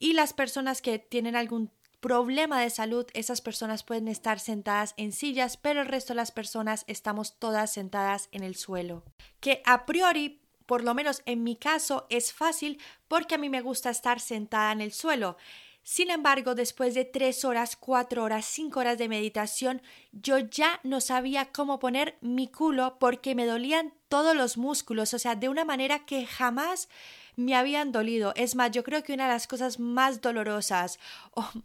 Y 0.00 0.14
las 0.14 0.32
personas 0.32 0.82
que 0.82 0.98
tienen 0.98 1.36
algún 1.36 1.70
problema 2.00 2.60
de 2.60 2.70
salud, 2.70 3.06
esas 3.14 3.40
personas 3.40 3.82
pueden 3.82 4.08
estar 4.08 4.40
sentadas 4.40 4.94
en 4.96 5.12
sillas, 5.12 5.56
pero 5.56 5.80
el 5.80 5.86
resto 5.86 6.12
de 6.12 6.18
las 6.18 6.30
personas 6.30 6.84
estamos 6.86 7.38
todas 7.38 7.72
sentadas 7.72 8.28
en 8.32 8.42
el 8.42 8.54
suelo. 8.54 9.04
Que 9.40 9.62
a 9.64 9.86
priori, 9.86 10.40
por 10.66 10.84
lo 10.84 10.94
menos 10.94 11.22
en 11.26 11.42
mi 11.42 11.56
caso, 11.56 12.06
es 12.10 12.32
fácil 12.32 12.80
porque 13.08 13.34
a 13.34 13.38
mí 13.38 13.48
me 13.48 13.62
gusta 13.62 13.90
estar 13.90 14.20
sentada 14.20 14.72
en 14.72 14.80
el 14.80 14.92
suelo. 14.92 15.36
Sin 15.82 16.10
embargo, 16.10 16.54
después 16.54 16.94
de 16.94 17.06
tres 17.06 17.46
horas, 17.46 17.74
cuatro 17.74 18.22
horas, 18.22 18.44
cinco 18.44 18.80
horas 18.80 18.98
de 18.98 19.08
meditación, 19.08 19.80
yo 20.12 20.38
ya 20.38 20.80
no 20.82 21.00
sabía 21.00 21.50
cómo 21.50 21.78
poner 21.78 22.18
mi 22.20 22.48
culo 22.48 22.98
porque 23.00 23.34
me 23.34 23.46
dolían 23.46 23.94
todos 24.08 24.36
los 24.36 24.58
músculos, 24.58 25.14
o 25.14 25.18
sea, 25.18 25.34
de 25.34 25.48
una 25.48 25.64
manera 25.64 26.04
que 26.04 26.26
jamás 26.26 26.90
me 27.38 27.54
habían 27.54 27.92
dolido. 27.92 28.32
Es 28.34 28.56
más, 28.56 28.72
yo 28.72 28.82
creo 28.82 29.04
que 29.04 29.12
una 29.12 29.28
de 29.28 29.32
las 29.32 29.46
cosas 29.46 29.78
más 29.78 30.20
dolorosas 30.20 30.98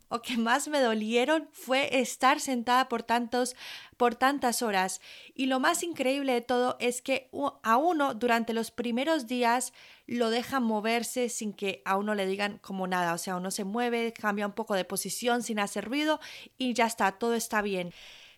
o, 0.09 0.21
que 0.21 0.37
más 0.37 0.67
me 0.67 0.79
dolieron 0.79 1.49
fue 1.51 1.99
estar 1.99 2.39
sentada 2.39 2.87
por 2.87 3.01
tantos 3.01 3.55
por 3.97 4.13
tantas 4.13 4.61
horas. 4.61 5.01
Y 5.33 5.47
lo 5.47 5.59
más 5.59 5.81
increíble 5.81 6.33
de 6.33 6.41
todo 6.41 6.77
es 6.79 7.01
que 7.01 7.27
a 7.63 7.77
uno 7.77 8.13
durante 8.13 8.53
los 8.53 8.69
primeros 8.69 9.25
días 9.25 9.73
lo 10.05 10.29
dejan 10.29 10.61
moverse 10.61 11.27
sin 11.27 11.53
que 11.53 11.81
a 11.85 11.97
uno 11.97 12.13
le 12.13 12.27
digan 12.27 12.59
como 12.59 12.85
nada. 12.85 13.15
O 13.15 13.17
sea, 13.17 13.35
uno 13.35 13.49
se 13.49 13.63
mueve, 13.63 14.13
cambia 14.13 14.45
un 14.45 14.53
poco 14.53 14.75
de 14.75 14.85
posición 14.85 15.41
sin 15.41 15.57
hacer 15.59 15.85
ruido 15.85 16.19
y 16.59 16.75
ya 16.75 16.85
está, 16.85 17.13
todo 17.13 17.33
está 17.33 17.63
bien. 17.63 17.93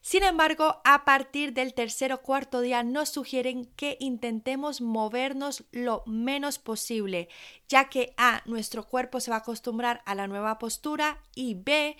Sin 0.06 0.22
embargo, 0.22 0.82
a 0.84 1.04
partir 1.04 1.54
del 1.54 1.74
tercer 1.74 2.14
o 2.14 2.22
cuarto 2.22 2.62
día 2.62 2.84
nos 2.84 3.10
sugieren 3.10 3.66
que 3.76 3.98
intentemos 4.00 4.80
movernos 4.80 5.64
lo 5.72 6.04
menos 6.06 6.60
posible, 6.60 7.28
ya 7.68 7.90
que 7.90 8.14
A, 8.16 8.44
nuestro 8.46 8.86
cuerpo 8.86 9.20
se 9.20 9.32
va 9.32 9.38
a 9.38 9.40
acostumbrar 9.40 10.04
a 10.06 10.14
la 10.14 10.28
nueva 10.28 10.60
postura 10.60 11.24
y 11.34 11.56
B, 11.56 11.98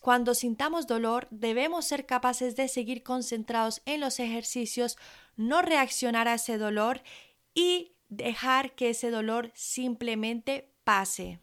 cuando 0.00 0.34
sintamos 0.34 0.86
dolor, 0.86 1.28
debemos 1.30 1.84
ser 1.84 2.06
capaces 2.06 2.56
de 2.56 2.68
seguir 2.68 3.02
concentrados 3.02 3.82
en 3.84 4.00
los 4.00 4.18
ejercicios, 4.18 4.96
no 5.36 5.60
reaccionar 5.60 6.28
a 6.28 6.36
ese 6.36 6.56
dolor 6.56 7.02
y 7.52 7.98
dejar 8.08 8.74
que 8.74 8.88
ese 8.88 9.10
dolor 9.10 9.52
simplemente 9.54 10.72
pase. 10.84 11.38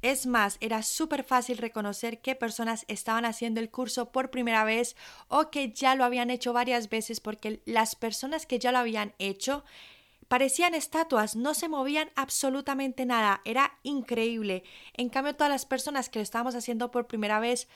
Es 0.00 0.26
más, 0.26 0.58
era 0.60 0.82
súper 0.82 1.24
fácil 1.24 1.58
reconocer 1.58 2.20
qué 2.20 2.36
personas 2.36 2.84
estaban 2.88 3.24
haciendo 3.24 3.60
el 3.60 3.70
curso 3.70 4.12
por 4.12 4.30
primera 4.30 4.62
vez 4.64 4.96
o 5.26 5.50
que 5.50 5.72
ya 5.72 5.96
lo 5.96 6.04
habían 6.04 6.30
hecho 6.30 6.52
varias 6.52 6.88
veces 6.88 7.20
porque 7.20 7.62
las 7.64 7.96
personas 7.96 8.46
que 8.46 8.58
ya 8.60 8.70
lo 8.70 8.78
habían 8.78 9.14
hecho 9.18 9.64
parecían 10.28 10.74
estatuas, 10.74 11.36
no 11.36 11.54
se 11.54 11.68
movían 11.68 12.10
absolutamente 12.14 13.06
nada, 13.06 13.40
era 13.44 13.78
increíble. 13.82 14.62
En 14.92 15.08
cambio, 15.08 15.34
todas 15.34 15.50
las 15.50 15.66
personas 15.66 16.10
que 16.10 16.18
lo 16.18 16.22
estábamos 16.22 16.54
haciendo 16.54 16.90
por 16.90 17.06
primera 17.06 17.40
vez, 17.40 17.66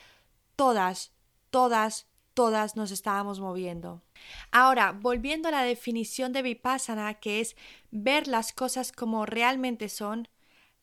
todas, 0.55 1.13
todas, 1.51 2.07
todas 2.35 2.77
nos 2.77 2.91
estábamos 2.91 3.41
moviendo. 3.41 4.03
Ahora, 4.51 4.93
volviendo 4.93 5.49
a 5.49 5.53
la 5.53 5.63
definición 5.63 6.33
de 6.33 6.43
Vipassana, 6.43 7.15
que 7.15 7.41
es 7.41 7.57
ver 7.91 8.29
las 8.29 8.53
cosas 8.53 8.93
como 8.93 9.27
realmente 9.27 9.89
son, 9.89 10.29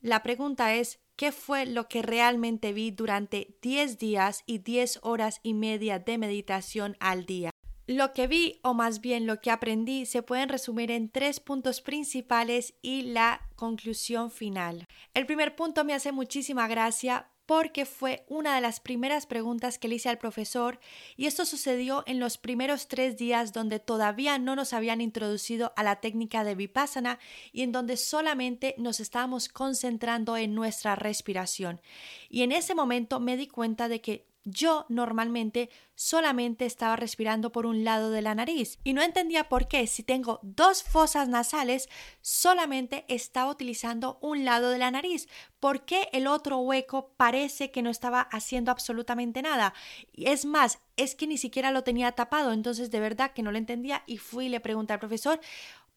la 0.01 0.23
pregunta 0.23 0.73
es, 0.73 0.99
qué 1.19 1.33
fue 1.33 1.65
lo 1.65 1.89
que 1.89 2.01
realmente 2.01 2.71
vi 2.71 2.91
durante 2.91 3.57
10 3.61 3.97
días 3.97 4.43
y 4.45 4.59
10 4.59 5.01
horas 5.01 5.41
y 5.43 5.53
media 5.53 5.99
de 5.99 6.17
meditación 6.17 6.95
al 7.01 7.25
día. 7.25 7.51
Lo 7.87 8.13
que 8.13 8.27
vi, 8.27 8.61
o 8.63 8.73
más 8.73 9.01
bien 9.01 9.27
lo 9.27 9.41
que 9.41 9.51
aprendí, 9.51 10.05
se 10.05 10.23
pueden 10.23 10.47
resumir 10.47 10.91
en 10.91 11.09
tres 11.09 11.41
puntos 11.41 11.81
principales 11.81 12.73
y 12.81 13.01
la 13.01 13.41
conclusión 13.57 14.31
final. 14.31 14.85
El 15.13 15.25
primer 15.25 15.57
punto 15.57 15.83
me 15.83 15.93
hace 15.93 16.13
muchísima 16.13 16.69
gracia 16.69 17.29
porque 17.49 17.87
fue 17.87 18.25
una 18.27 18.53
de 18.53 18.61
las 18.61 18.79
primeras 18.79 19.25
preguntas 19.25 19.79
que 19.79 19.87
le 19.87 19.95
hice 19.95 20.07
al 20.07 20.19
profesor 20.19 20.79
y 21.17 21.25
esto 21.25 21.45
sucedió 21.45 22.03
en 22.05 22.19
los 22.19 22.37
primeros 22.37 22.87
tres 22.87 23.17
días 23.17 23.53
donde 23.53 23.79
todavía 23.79 24.37
no 24.37 24.55
nos 24.55 24.71
habían 24.71 25.01
introducido 25.01 25.73
a 25.75 25.81
la 25.81 25.95
técnica 25.95 26.43
de 26.43 26.53
vipassana 26.53 27.17
y 27.51 27.63
en 27.63 27.71
donde 27.71 27.97
solamente 27.97 28.75
nos 28.77 28.99
estábamos 28.99 29.49
concentrando 29.49 30.37
en 30.37 30.53
nuestra 30.53 30.95
respiración. 30.95 31.81
Y 32.29 32.43
en 32.43 32.51
ese 32.51 32.75
momento 32.75 33.19
me 33.19 33.35
di 33.35 33.47
cuenta 33.47 33.87
de 33.87 33.99
que 33.99 34.28
yo 34.45 34.85
normalmente 34.89 35.69
solamente 35.95 36.65
estaba 36.65 36.95
respirando 36.95 37.51
por 37.51 37.65
un 37.65 37.83
lado 37.83 38.09
de 38.09 38.21
la 38.21 38.35
nariz 38.35 38.79
y 38.83 38.93
no 38.93 39.01
entendía 39.01 39.49
por 39.49 39.67
qué 39.67 39.85
si 39.85 40.01
tengo 40.03 40.39
dos 40.43 40.83
fosas 40.83 41.27
nasales 41.27 41.89
solamente 42.21 43.05
estaba 43.09 43.51
utilizando 43.51 44.17
un 44.21 44.45
lado 44.45 44.69
de 44.69 44.77
la 44.77 44.91
nariz. 44.91 45.27
¿Por 45.59 45.85
qué 45.85 46.09
el 46.13 46.27
otro 46.27 46.59
hueco 46.59 47.13
parece 47.17 47.71
que 47.71 47.81
no 47.81 47.89
estaba 47.89 48.21
haciendo 48.21 48.71
absolutamente 48.71 49.41
nada? 49.41 49.73
Es 50.13 50.45
más, 50.45 50.79
es 50.95 51.15
que 51.15 51.27
ni 51.27 51.37
siquiera 51.37 51.71
lo 51.71 51.83
tenía 51.83 52.13
tapado, 52.13 52.53
entonces 52.53 52.91
de 52.91 52.99
verdad 52.99 53.31
que 53.33 53.43
no 53.43 53.51
lo 53.51 53.57
entendía 53.57 54.03
y 54.07 54.17
fui 54.17 54.45
y 54.45 54.49
le 54.49 54.61
pregunté 54.61 54.93
al 54.93 54.99
profesor, 54.99 55.39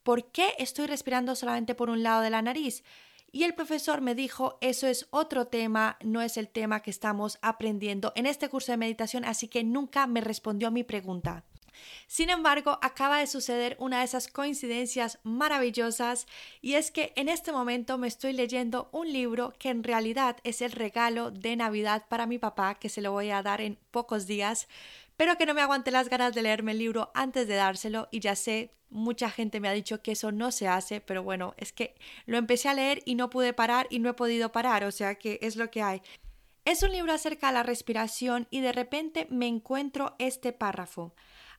¿por 0.02 0.30
qué 0.32 0.54
estoy 0.58 0.86
respirando 0.86 1.36
solamente 1.36 1.74
por 1.74 1.90
un 1.90 2.02
lado 2.02 2.22
de 2.22 2.30
la 2.30 2.42
nariz? 2.42 2.82
Y 3.34 3.44
el 3.44 3.54
profesor 3.54 4.02
me 4.02 4.14
dijo, 4.14 4.58
eso 4.60 4.86
es 4.86 5.06
otro 5.10 5.46
tema, 5.46 5.96
no 6.04 6.20
es 6.20 6.36
el 6.36 6.48
tema 6.48 6.80
que 6.80 6.90
estamos 6.90 7.38
aprendiendo 7.40 8.12
en 8.14 8.26
este 8.26 8.50
curso 8.50 8.72
de 8.72 8.76
meditación, 8.76 9.24
así 9.24 9.48
que 9.48 9.64
nunca 9.64 10.06
me 10.06 10.20
respondió 10.20 10.70
mi 10.70 10.84
pregunta. 10.84 11.42
Sin 12.06 12.30
embargo, 12.30 12.78
acaba 12.82 13.18
de 13.18 13.26
suceder 13.26 13.76
una 13.78 14.00
de 14.00 14.04
esas 14.04 14.28
coincidencias 14.28 15.18
maravillosas 15.22 16.26
y 16.60 16.74
es 16.74 16.90
que 16.90 17.12
en 17.16 17.30
este 17.30 17.52
momento 17.52 17.98
me 17.98 18.08
estoy 18.08 18.34
leyendo 18.34 18.90
un 18.92 19.10
libro 19.10 19.54
que 19.58 19.70
en 19.70 19.82
realidad 19.82 20.36
es 20.44 20.60
el 20.60 20.72
regalo 20.72 21.30
de 21.30 21.56
Navidad 21.56 22.04
para 22.08 22.26
mi 22.26 22.38
papá, 22.38 22.74
que 22.74 22.90
se 22.90 23.00
lo 23.00 23.12
voy 23.12 23.30
a 23.30 23.42
dar 23.42 23.60
en 23.60 23.78
pocos 23.90 24.26
días, 24.26 24.68
pero 25.22 25.38
que 25.38 25.46
no 25.46 25.54
me 25.54 25.62
aguante 25.62 25.92
las 25.92 26.08
ganas 26.08 26.34
de 26.34 26.42
leerme 26.42 26.72
el 26.72 26.78
libro 26.78 27.12
antes 27.14 27.46
de 27.46 27.54
dárselo 27.54 28.08
y 28.10 28.18
ya 28.18 28.34
sé, 28.34 28.74
mucha 28.90 29.30
gente 29.30 29.60
me 29.60 29.68
ha 29.68 29.72
dicho 29.72 30.02
que 30.02 30.10
eso 30.10 30.32
no 30.32 30.50
se 30.50 30.66
hace, 30.66 31.00
pero 31.00 31.22
bueno, 31.22 31.54
es 31.58 31.72
que 31.72 31.94
lo 32.26 32.38
empecé 32.38 32.68
a 32.68 32.74
leer 32.74 33.02
y 33.04 33.14
no 33.14 33.30
pude 33.30 33.52
parar 33.52 33.86
y 33.88 34.00
no 34.00 34.10
he 34.10 34.14
podido 34.14 34.50
parar, 34.50 34.82
o 34.82 34.90
sea 34.90 35.14
que 35.14 35.38
es 35.40 35.54
lo 35.54 35.70
que 35.70 35.80
hay. 35.80 36.02
Es 36.64 36.82
un 36.82 36.90
libro 36.90 37.12
acerca 37.12 37.46
de 37.46 37.52
la 37.52 37.62
respiración 37.62 38.48
y 38.50 38.62
de 38.62 38.72
repente 38.72 39.28
me 39.30 39.46
encuentro 39.46 40.16
este 40.18 40.52
párrafo. 40.52 41.14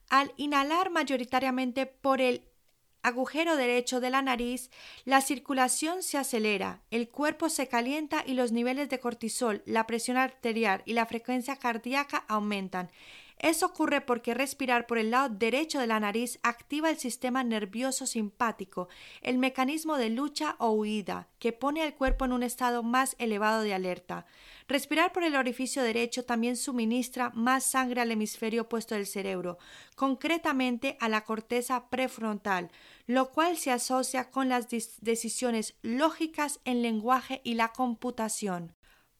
Al 0.09 0.33
inhalar 0.35 0.89
mayoritariamente 0.89 1.85
por 1.85 2.19
el 2.19 2.43
agujero 3.01 3.55
derecho 3.55 4.01
de 4.01 4.09
la 4.09 4.21
nariz, 4.21 4.71
la 5.05 5.21
circulación 5.21 6.03
se 6.03 6.17
acelera, 6.17 6.81
el 6.91 7.07
cuerpo 7.07 7.47
se 7.47 7.69
calienta 7.69 8.25
y 8.27 8.33
los 8.33 8.51
niveles 8.51 8.89
de 8.89 8.99
cortisol, 8.99 9.63
la 9.65 9.87
presión 9.87 10.17
arterial 10.17 10.83
y 10.85 10.91
la 10.91 11.05
frecuencia 11.05 11.55
cardíaca 11.55 12.25
aumentan. 12.27 12.91
Eso 13.43 13.65
ocurre 13.65 13.99
porque 13.99 14.33
respirar 14.33 14.87
por 14.87 14.97
el 14.97 15.11
lado 15.11 15.27
derecho 15.27 15.81
de 15.81 15.85
la 15.85 15.99
nariz 15.99 16.39
activa 16.43 16.89
el 16.89 16.97
sistema 16.97 17.43
nervioso 17.43 18.07
simpático, 18.07 18.87
el 19.21 19.37
mecanismo 19.37 19.97
de 19.97 20.09
lucha 20.09 20.55
o 20.59 20.69
huida, 20.69 21.27
que 21.39 21.51
pone 21.51 21.83
al 21.83 21.93
cuerpo 21.93 22.23
en 22.23 22.31
un 22.31 22.41
estado 22.41 22.83
más 22.83 23.17
elevado 23.19 23.61
de 23.61 23.73
alerta. 23.73 24.25
Respirar 24.69 25.11
por 25.11 25.25
el 25.25 25.35
orificio 25.35 25.83
derecho 25.83 26.23
también 26.23 26.55
suministra 26.55 27.31
más 27.31 27.65
sangre 27.65 27.99
al 27.99 28.11
hemisferio 28.11 28.61
opuesto 28.61 28.95
del 28.95 29.07
cerebro, 29.07 29.57
concretamente 29.97 30.95
a 31.01 31.09
la 31.09 31.25
corteza 31.25 31.89
prefrontal, 31.89 32.71
lo 33.07 33.29
cual 33.31 33.57
se 33.57 33.71
asocia 33.71 34.31
con 34.31 34.47
las 34.47 34.69
decisiones 35.01 35.75
lógicas 35.81 36.61
en 36.63 36.81
lenguaje 36.81 37.41
y 37.43 37.55
la 37.55 37.73
computación. 37.73 38.73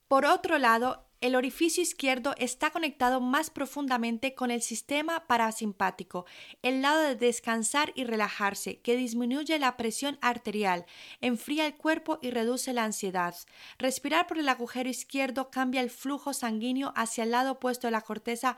Por 0.08 0.26
otro 0.26 0.60
lado, 0.60 1.10
el 1.24 1.38
orificio 1.38 1.82
izquierdo 1.82 2.36
está 2.38 2.72
conectado 2.72 3.22
más 3.22 3.50
profundamente 3.50 4.36
con 4.36 4.52
el 4.52 4.62
sistema 4.62 5.26
parasimpático, 5.26 6.26
el 6.64 6.82
lado 6.82 7.02
de 7.02 7.16
descansar 7.16 7.94
y 7.96 8.04
relajarse, 8.04 8.82
que 8.82 8.98
disminuye 8.98 9.58
la 9.58 9.78
presión 9.78 10.18
arterial, 10.20 10.86
enfría 11.22 11.66
el 11.66 11.76
cuerpo 11.76 12.20
y 12.22 12.32
reduce 12.32 12.74
la 12.74 12.84
ansiedad. 12.84 13.34
Respirar 13.80 14.28
por 14.28 14.38
el 14.38 14.50
agujero 14.50 14.90
izquierdo 14.90 15.50
cambia 15.50 15.80
el 15.80 15.90
flujo 15.90 16.34
sanguíneo 16.34 16.92
hacia 16.94 17.24
el 17.24 17.32
lado 17.32 17.54
opuesto 17.54 17.88
de 17.88 17.92
la 17.92 18.02
corteza 18.02 18.58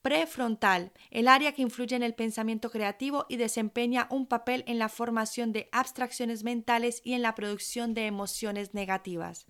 prefrontal, 0.00 0.92
el 1.10 1.28
área 1.28 1.52
que 1.52 1.60
influye 1.60 1.94
en 1.94 2.02
el 2.02 2.14
pensamiento 2.14 2.70
creativo 2.70 3.26
y 3.28 3.36
desempeña 3.36 4.06
un 4.10 4.26
papel 4.26 4.64
en 4.66 4.78
la 4.78 4.88
formación 4.88 5.52
de 5.52 5.68
abstracciones 5.72 6.42
mentales 6.42 7.02
y 7.04 7.12
en 7.12 7.20
la 7.20 7.34
producción 7.34 7.92
de 7.92 8.06
emociones 8.06 8.72
negativas. 8.72 9.46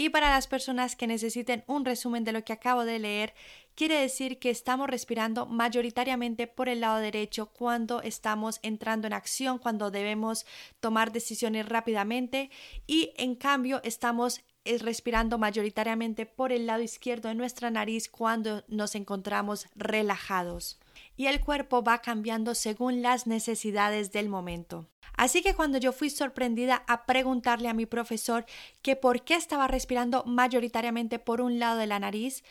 Y 0.00 0.08
para 0.08 0.30
las 0.30 0.46
personas 0.46 0.96
que 0.96 1.06
necesiten 1.06 1.62
un 1.66 1.84
resumen 1.84 2.24
de 2.24 2.32
lo 2.32 2.42
que 2.42 2.54
acabo 2.54 2.86
de 2.86 2.98
leer, 2.98 3.34
quiere 3.74 4.00
decir 4.00 4.38
que 4.38 4.48
estamos 4.48 4.88
respirando 4.88 5.44
mayoritariamente 5.44 6.46
por 6.46 6.70
el 6.70 6.80
lado 6.80 7.00
derecho 7.00 7.50
cuando 7.52 8.00
estamos 8.00 8.60
entrando 8.62 9.06
en 9.06 9.12
acción, 9.12 9.58
cuando 9.58 9.90
debemos 9.90 10.46
tomar 10.80 11.12
decisiones 11.12 11.68
rápidamente 11.68 12.48
y 12.86 13.12
en 13.18 13.34
cambio 13.34 13.82
estamos 13.84 14.40
eh, 14.64 14.78
respirando 14.78 15.36
mayoritariamente 15.36 16.24
por 16.24 16.50
el 16.50 16.64
lado 16.64 16.80
izquierdo 16.80 17.28
de 17.28 17.34
nuestra 17.34 17.70
nariz 17.70 18.08
cuando 18.08 18.64
nos 18.68 18.94
encontramos 18.94 19.66
relajados. 19.76 20.80
Y 21.20 21.26
el 21.26 21.40
cuerpo 21.44 21.82
va 21.82 22.00
cambiando 22.00 22.54
según 22.54 23.02
las 23.02 23.26
necesidades 23.26 24.10
del 24.10 24.30
momento. 24.30 24.88
Así 25.18 25.42
que 25.42 25.52
cuando 25.52 25.76
yo 25.76 25.92
fui 25.92 26.08
sorprendida 26.08 26.82
a 26.86 27.04
preguntarle 27.04 27.68
a 27.68 27.74
mi 27.74 27.84
profesor 27.84 28.46
que 28.80 28.96
por 28.96 29.22
qué 29.22 29.34
estaba 29.34 29.68
respirando 29.68 30.24
mayoritariamente 30.24 31.18
por 31.18 31.42
un 31.42 31.58
lado 31.58 31.76
de 31.76 31.86
la 31.86 31.98
nariz, 31.98 32.42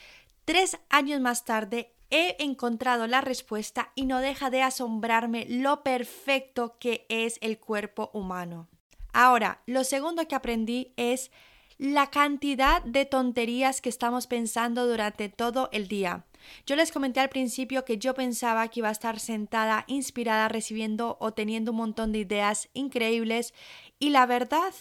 tres 0.46 0.78
años 0.92 1.20
más 1.20 1.46
tarde 1.46 1.96
he 2.12 2.36
encontrado 2.44 3.08
la 3.08 3.22
respuesta 3.22 3.92
y 3.96 4.06
no 4.06 4.20
deja 4.20 4.52
de 4.52 4.62
asombrarme 4.62 5.48
lo 5.50 5.82
perfecto 5.82 6.78
que 6.78 7.08
es 7.10 7.40
el 7.42 7.58
cuerpo 7.58 8.12
humano. 8.14 8.68
Ahora, 9.14 9.64
lo 9.66 9.84
segundo 9.84 10.28
que 10.28 10.36
aprendí 10.36 10.94
es 10.96 11.32
la 11.80 12.12
cantidad 12.12 12.84
de 12.84 13.06
tonterías 13.06 13.82
que 13.82 13.90
estamos 13.90 14.28
pensando 14.28 14.86
durante 14.86 15.28
todo 15.28 15.70
el 15.72 15.88
día. 15.88 16.24
Yo 16.66 16.76
les 16.76 16.92
comenté 16.92 17.20
al 17.20 17.30
principio 17.30 17.86
que 17.86 17.98
yo 17.98 18.14
pensaba 18.14 18.68
que 18.68 18.80
iba 18.80 18.90
a 18.90 18.94
estar 18.94 19.20
sentada, 19.20 19.86
inspirada, 19.88 20.48
recibiendo 20.48 21.18
o 21.20 21.34
teniendo 21.34 21.72
un 21.72 21.78
montón 21.78 22.12
de 22.12 22.20
ideas 22.20 22.70
increíbles 22.74 23.54
y 24.00 24.10
la 24.10 24.26
verdad 24.26 24.74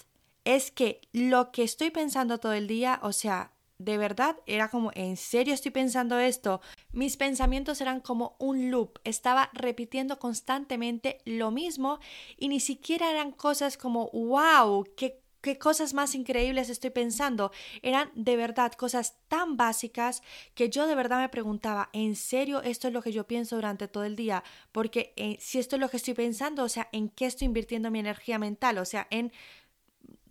es 0.45 0.71
que 0.71 1.01
lo 1.13 1.53
que 1.53 1.63
estoy 1.63 1.91
pensando 1.91 2.39
todo 2.39 2.53
el 2.55 2.67
día, 2.67 3.01
o 3.03 3.13
sea, 3.13 3.53
de 3.79 3.97
verdad 3.97 4.37
era 4.47 4.71
como, 4.71 4.91
¿en 4.95 5.17
serio 5.17 5.55
estoy 5.55 5.71
pensando 5.71 6.19
esto? 6.19 6.61
Mis 6.93 7.17
pensamientos 7.17 7.81
eran 7.81 8.01
como 8.01 8.35
un 8.39 8.71
loop, 8.71 8.99
estaba 9.05 9.51
repitiendo 9.53 10.19
constantemente 10.19 11.19
lo 11.25 11.51
mismo 11.51 12.01
y 12.37 12.49
ni 12.49 12.61
siquiera 12.61 13.11
eran 13.11 13.31
cosas 13.31 13.77
como, 13.77 14.11
wow, 14.11 14.85
qué 14.97 15.21
qué 15.41 15.59
cosas 15.59 15.95
más 15.95 16.15
increíbles 16.15 16.69
estoy 16.69 16.91
pensando. 16.91 17.53
Eran 17.83 18.11
de 18.15 18.37
verdad 18.37 18.73
cosas 18.73 19.17
tan 19.29 19.57
básicas 19.57 20.23
que 20.55 20.71
yo 20.71 20.87
de 20.87 20.95
verdad 20.95 21.21
me 21.21 21.29
preguntaba, 21.29 21.91
¿en 21.93 22.17
serio 22.17 22.63
esto 22.63 22.89
es 22.89 22.95
lo 22.95 23.03
que 23.03 23.13
yo 23.13 23.27
pienso 23.27 23.57
durante 23.57 23.89
todo 23.89 24.05
el 24.05 24.17
día? 24.17 24.43
Porque 24.73 25.13
eh, 25.17 25.37
si 25.41 25.59
esto 25.59 25.77
es 25.77 25.81
lo 25.81 25.89
que 25.89 25.99
estoy 25.99 26.15
pensando, 26.15 26.65
o 26.65 26.69
sea, 26.69 26.89
¿en 26.93 27.09
qué 27.09 27.27
estoy 27.27 27.47
invirtiendo 27.47 27.91
mi 27.91 27.99
energía 27.99 28.39
mental? 28.39 28.79
O 28.79 28.85
sea, 28.85 29.07
en 29.11 29.33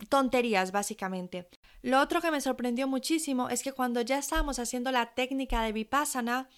tonterías 0.10 0.72
básicamente. 0.72 1.48
Lo 1.82 2.02
otro 2.02 2.22
que 2.22 2.32
me 2.32 2.42
sorprendió 2.42 2.88
muchísimo 2.88 3.50
es 3.50 3.64
que 3.64 3.72
cuando 3.72 4.02
ya 4.02 4.18
estábamos 4.18 4.60
haciendo 4.60 4.92
la 4.92 5.14
técnica 5.14 5.62
de 5.64 5.74
vipassana, 5.74 6.50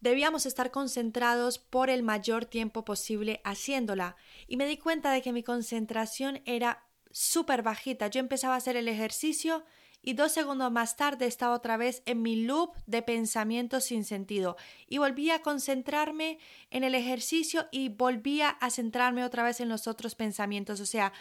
debíamos 0.00 0.46
estar 0.46 0.70
concentrados 0.70 1.58
por 1.58 1.90
el 1.90 2.02
mayor 2.02 2.44
tiempo 2.44 2.84
posible 2.84 3.40
haciéndola 3.44 4.16
y 4.46 4.56
me 4.56 4.66
di 4.66 4.76
cuenta 4.76 5.10
de 5.10 5.22
que 5.22 5.32
mi 5.32 5.42
concentración 5.42 6.42
era 6.44 6.85
súper 7.16 7.62
bajita. 7.62 8.08
Yo 8.08 8.20
empezaba 8.20 8.52
a 8.52 8.58
hacer 8.58 8.76
el 8.76 8.88
ejercicio 8.88 9.64
y 10.02 10.12
dos 10.12 10.32
segundos 10.32 10.70
más 10.70 10.96
tarde 10.96 11.24
estaba 11.24 11.54
otra 11.54 11.78
vez 11.78 12.02
en 12.04 12.20
mi 12.20 12.44
loop 12.44 12.76
de 12.84 13.00
pensamientos 13.00 13.84
sin 13.84 14.04
sentido 14.04 14.58
y 14.86 14.98
volvía 14.98 15.36
a 15.36 15.42
concentrarme 15.42 16.38
en 16.70 16.84
el 16.84 16.94
ejercicio 16.94 17.68
y 17.72 17.88
volvía 17.88 18.50
a 18.50 18.68
centrarme 18.68 19.24
otra 19.24 19.44
vez 19.44 19.60
en 19.60 19.70
los 19.70 19.86
otros 19.86 20.14
pensamientos. 20.14 20.78
O 20.80 20.84
sea, 20.84 21.14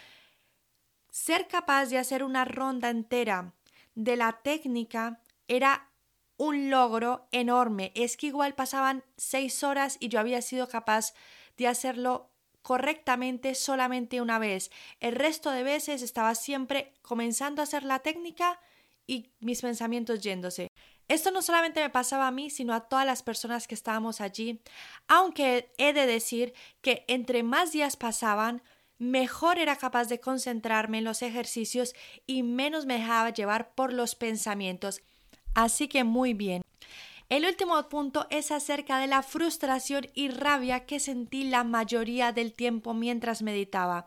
ser 1.11 1.47
capaz 1.47 1.85
de 1.85 1.97
hacer 1.97 2.25
una 2.25 2.43
ronda 2.43 2.89
entera 2.89 3.53
de 3.93 4.17
la 4.17 4.41
técnica 4.43 5.21
era 5.47 5.93
un 6.35 6.69
logro 6.69 7.29
enorme. 7.31 7.93
Es 7.95 8.17
que 8.17 8.27
igual 8.27 8.53
pasaban 8.53 9.05
seis 9.15 9.63
horas 9.63 9.95
y 10.01 10.09
yo 10.09 10.19
había 10.19 10.41
sido 10.41 10.67
capaz 10.67 11.13
de 11.55 11.69
hacerlo 11.69 12.34
correctamente 12.65 13.53
solamente 13.53 14.21
una 14.21 14.39
vez. 14.39 14.71
El 14.99 15.13
resto 15.13 15.51
de 15.51 15.61
veces 15.61 16.01
estaba 16.01 16.33
siempre 16.33 16.95
comenzando 17.03 17.61
a 17.61 17.63
hacer 17.63 17.83
la 17.83 17.99
técnica 17.99 18.59
y 19.05 19.29
mis 19.39 19.61
pensamientos 19.61 20.19
yéndose. 20.21 20.69
Esto 21.07 21.29
no 21.29 21.43
solamente 21.43 21.79
me 21.79 21.91
pasaba 21.91 22.25
a 22.25 22.31
mí, 22.31 22.49
sino 22.49 22.73
a 22.73 22.89
todas 22.89 23.05
las 23.05 23.21
personas 23.21 23.67
que 23.67 23.75
estábamos 23.75 24.19
allí, 24.19 24.63
aunque 25.07 25.71
he 25.77 25.93
de 25.93 26.07
decir 26.07 26.55
que 26.81 27.05
entre 27.07 27.43
más 27.43 27.71
días 27.71 27.97
pasaban, 27.97 28.63
mejor 28.97 29.59
era 29.59 29.75
capaz 29.75 30.05
de 30.05 30.19
concentrarme 30.19 30.97
en 30.97 31.03
los 31.03 31.21
ejercicios 31.21 31.93
y 32.25 32.41
menos 32.41 32.87
me 32.87 32.97
dejaba 32.97 33.29
llevar 33.29 33.75
por 33.75 33.93
los 33.93 34.15
pensamientos. 34.15 35.03
Así 35.53 35.87
que 35.87 36.03
muy 36.03 36.33
bien. 36.33 36.63
El 37.27 37.45
último 37.45 37.89
punto 37.89 38.27
es 38.29 38.51
acerca 38.51 38.99
de 38.99 39.07
la 39.07 39.23
frustración 39.23 40.07
y 40.13 40.29
rabia 40.29 40.85
que 40.85 40.99
sentí 40.99 41.43
la 41.43 41.63
mayoría 41.63 42.31
del 42.31 42.53
tiempo 42.53 42.93
mientras 42.93 43.41
meditaba. 43.41 44.05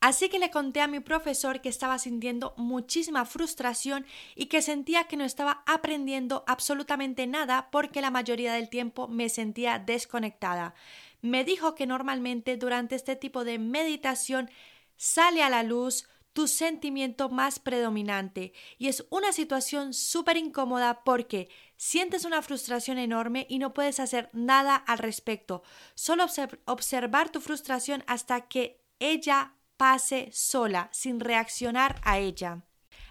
Así 0.00 0.28
que 0.28 0.38
le 0.38 0.50
conté 0.50 0.80
a 0.80 0.88
mi 0.88 1.00
profesor 1.00 1.60
que 1.60 1.68
estaba 1.68 1.98
sintiendo 1.98 2.54
muchísima 2.56 3.24
frustración 3.24 4.06
y 4.36 4.46
que 4.46 4.62
sentía 4.62 5.04
que 5.04 5.16
no 5.16 5.24
estaba 5.24 5.62
aprendiendo 5.66 6.44
absolutamente 6.46 7.26
nada 7.26 7.68
porque 7.70 8.00
la 8.00 8.10
mayoría 8.10 8.52
del 8.52 8.68
tiempo 8.68 9.08
me 9.08 9.28
sentía 9.28 9.78
desconectada. 9.78 10.74
Me 11.20 11.44
dijo 11.44 11.74
que 11.74 11.86
normalmente 11.86 12.56
durante 12.56 12.94
este 12.94 13.16
tipo 13.16 13.44
de 13.44 13.58
meditación 13.58 14.50
sale 14.96 15.42
a 15.42 15.50
la 15.50 15.64
luz 15.64 16.08
tu 16.38 16.46
sentimiento 16.46 17.30
más 17.30 17.58
predominante 17.58 18.52
y 18.78 18.86
es 18.86 19.04
una 19.10 19.32
situación 19.32 19.92
súper 19.92 20.36
incómoda 20.36 21.02
porque 21.02 21.48
sientes 21.76 22.24
una 22.24 22.42
frustración 22.42 22.96
enorme 22.96 23.44
y 23.50 23.58
no 23.58 23.74
puedes 23.74 23.98
hacer 23.98 24.30
nada 24.32 24.76
al 24.76 24.98
respecto, 24.98 25.64
solo 25.96 26.26
observar 26.66 27.30
tu 27.30 27.40
frustración 27.40 28.04
hasta 28.06 28.42
que 28.42 28.80
ella 29.00 29.56
pase 29.76 30.30
sola, 30.32 30.90
sin 30.92 31.18
reaccionar 31.18 32.00
a 32.04 32.20
ella. 32.20 32.62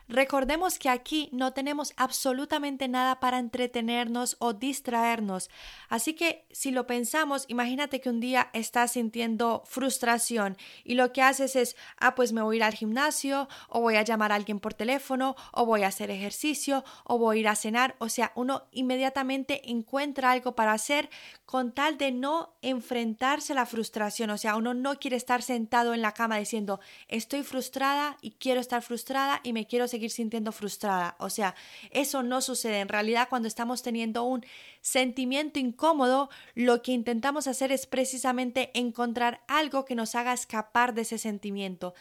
Recordemos 0.10 0.80
que 0.80 0.90
aquí 0.90 1.28
no 1.34 1.52
tenemos 1.52 1.94
absolutamente 1.98 2.88
nada 2.88 3.20
para 3.20 3.40
entretenernos 3.40 4.38
o 4.40 4.54
distraernos. 4.54 5.50
Así 5.90 6.14
que 6.14 6.46
si 6.52 6.72
lo 6.72 6.88
pensamos, 6.88 7.44
imagínate 7.50 8.00
que 8.00 8.10
un 8.10 8.22
día 8.22 8.50
estás 8.54 8.94
sintiendo 8.94 9.64
frustración 9.66 10.56
y 10.86 10.94
lo 10.94 11.12
que 11.12 11.22
haces 11.22 11.58
es, 11.58 11.76
ah, 11.98 12.16
pues 12.16 12.32
me 12.32 12.42
voy 12.42 12.62
al 12.62 12.74
gimnasio 12.74 13.50
o 13.68 13.82
voy 13.82 13.98
a 13.98 14.04
llamar 14.04 14.32
a 14.32 14.36
alguien 14.36 14.60
por 14.60 14.74
teléfono 14.74 15.36
o 15.52 15.66
voy 15.66 15.84
a 15.84 15.88
hacer 15.88 16.10
ejercicio 16.10 16.86
o 17.04 17.18
voy 17.18 17.38
a 17.38 17.40
ir 17.42 17.48
a 17.50 17.56
cenar. 17.56 17.96
O 18.00 18.08
sea, 18.08 18.32
uno 18.36 18.64
inmediatamente 18.72 19.70
encuentra 19.70 20.32
algo 20.32 20.56
para 20.56 20.72
hacer 20.72 21.10
con 21.46 21.74
tal 21.74 21.98
de 21.98 22.14
no 22.14 22.56
enfrentarse 22.62 23.52
a 23.52 23.56
la 23.56 23.66
frustración. 23.66 24.30
O 24.30 24.38
sea, 24.38 24.56
uno 24.56 24.74
no 24.74 25.00
quiere 25.00 25.18
estar 25.18 25.42
sentado 25.42 25.94
en 25.94 26.02
la 26.02 26.14
cama 26.14 26.38
diciendo, 26.38 26.80
estoy 27.10 27.44
frustrada 27.44 28.18
y 28.22 28.32
quiero 28.32 28.62
estar 28.62 28.82
frustrada 28.82 29.42
y 29.44 29.52
me 29.52 29.68
quiero 29.68 29.88
seguir 29.88 29.97
sintiendo 30.10 30.52
frustrada. 30.52 31.16
O 31.20 31.30
sea, 31.30 31.56
eso 31.92 32.24
no 32.24 32.42
sucede. 32.42 32.80
En 32.80 32.90
realidad, 32.90 33.28
cuando 33.30 33.48
estamos 33.48 33.82
teniendo 33.84 34.24
un 34.24 34.46
sentimiento 34.82 35.60
incómodo, 35.60 36.30
lo 36.56 36.82
que 36.82 36.92
intentamos 36.94 37.48
hacer 37.48 37.72
es 37.72 37.86
precisamente 37.86 38.72
encontrar 38.74 39.42
algo 39.48 39.86
que 39.86 39.96
nos 39.96 40.16
haga 40.16 40.34
escapar 40.34 40.94
de 40.94 41.02
ese 41.02 41.18
sentimiento. 41.18 41.94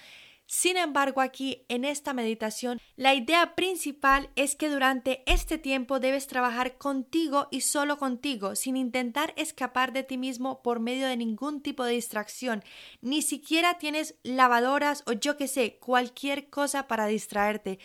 Sin 0.47 0.77
embargo, 0.77 1.21
aquí 1.21 1.67
en 1.69 1.85
esta 1.85 2.13
meditación, 2.13 2.81
la 2.95 3.15
idea 3.15 3.57
principal 3.57 4.31
es 4.37 4.55
que 4.55 4.69
durante 4.69 5.25
este 5.27 5.59
tiempo 5.59 5.99
debes 5.99 6.29
trabajar 6.29 6.79
contigo 6.79 7.49
y 7.51 7.63
solo 7.63 7.99
contigo, 7.99 8.55
sin 8.55 8.77
intentar 8.77 9.35
escapar 9.37 9.93
de 9.93 10.05
ti 10.05 10.19
mismo 10.19 10.63
por 10.63 10.79
medio 10.79 11.09
de 11.09 11.17
ningún 11.17 11.63
tipo 11.63 11.85
de 11.85 11.95
distracción. 11.95 12.63
Ni 13.01 13.23
siquiera 13.23 13.79
tienes 13.79 14.15
lavadoras 14.23 15.03
o 15.07 15.13
yo 15.13 15.37
que 15.37 15.49
sé, 15.49 15.79
cualquier 15.79 16.49
cosa 16.49 16.87
para 16.87 17.07
distraerte. 17.07 17.81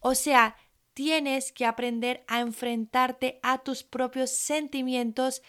O 0.00 0.14
sea, 0.14 0.56
tienes 0.94 1.52
que 1.52 1.66
aprender 1.66 2.24
a 2.28 2.40
enfrentarte 2.40 3.40
a 3.42 3.58
tus 3.58 3.82
propios 3.82 4.30
sentimientos 4.30 5.42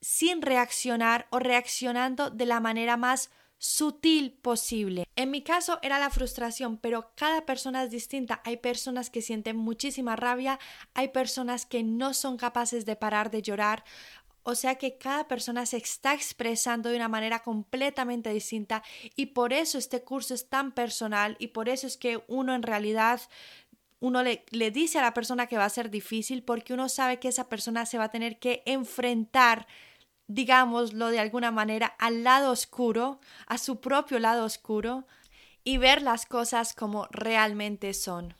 sin 0.00 0.42
reaccionar 0.42 1.28
o 1.30 1.38
reaccionando 1.38 2.30
de 2.30 2.46
la 2.46 2.58
manera 2.58 2.96
más 2.96 3.30
sutil 3.58 4.32
posible. 4.32 5.06
En 5.16 5.30
mi 5.30 5.42
caso 5.42 5.78
era 5.82 5.98
la 5.98 6.10
frustración, 6.10 6.78
pero 6.78 7.12
cada 7.14 7.46
persona 7.46 7.82
es 7.82 7.90
distinta. 7.90 8.42
Hay 8.44 8.58
personas 8.58 9.10
que 9.10 9.22
sienten 9.22 9.56
muchísima 9.56 10.16
rabia, 10.16 10.58
hay 10.94 11.08
personas 11.08 11.66
que 11.66 11.82
no 11.82 12.14
son 12.14 12.36
capaces 12.36 12.84
de 12.84 12.96
parar 12.96 13.30
de 13.30 13.42
llorar. 13.42 13.84
O 14.42 14.54
sea 14.54 14.76
que 14.76 14.96
cada 14.96 15.26
persona 15.26 15.66
se 15.66 15.78
está 15.78 16.14
expresando 16.14 16.90
de 16.90 16.96
una 16.96 17.08
manera 17.08 17.40
completamente 17.40 18.32
distinta 18.32 18.84
y 19.16 19.26
por 19.26 19.52
eso 19.52 19.76
este 19.76 20.04
curso 20.04 20.34
es 20.34 20.48
tan 20.48 20.70
personal 20.70 21.36
y 21.40 21.48
por 21.48 21.68
eso 21.68 21.88
es 21.88 21.96
que 21.96 22.22
uno 22.28 22.54
en 22.54 22.62
realidad 22.62 23.20
uno 23.98 24.22
le, 24.22 24.44
le, 24.50 24.70
dice 24.70 25.00
a 25.00 25.02
la 25.02 25.14
persona 25.14 25.48
que 25.48 25.58
va 25.58 25.64
a 25.64 25.70
ser 25.70 25.90
difícil 25.90 26.44
porque 26.44 26.74
uno 26.74 26.88
sabe 26.88 27.18
que 27.18 27.26
esa 27.26 27.48
persona 27.48 27.86
se 27.86 27.98
va 27.98 28.04
a 28.04 28.10
tener 28.12 28.38
que 28.38 28.62
enfrentar 28.66 29.66
digámoslo 30.28 31.08
de 31.08 31.20
alguna 31.20 31.50
manera, 31.50 31.86
al 31.98 32.24
lado 32.24 32.50
oscuro, 32.50 33.20
a 33.46 33.58
su 33.58 33.80
propio 33.80 34.18
lado 34.18 34.44
oscuro, 34.44 35.06
y 35.64 35.78
ver 35.78 36.02
las 36.02 36.26
cosas 36.26 36.74
como 36.74 37.08
realmente 37.10 37.92
son. 37.92 38.34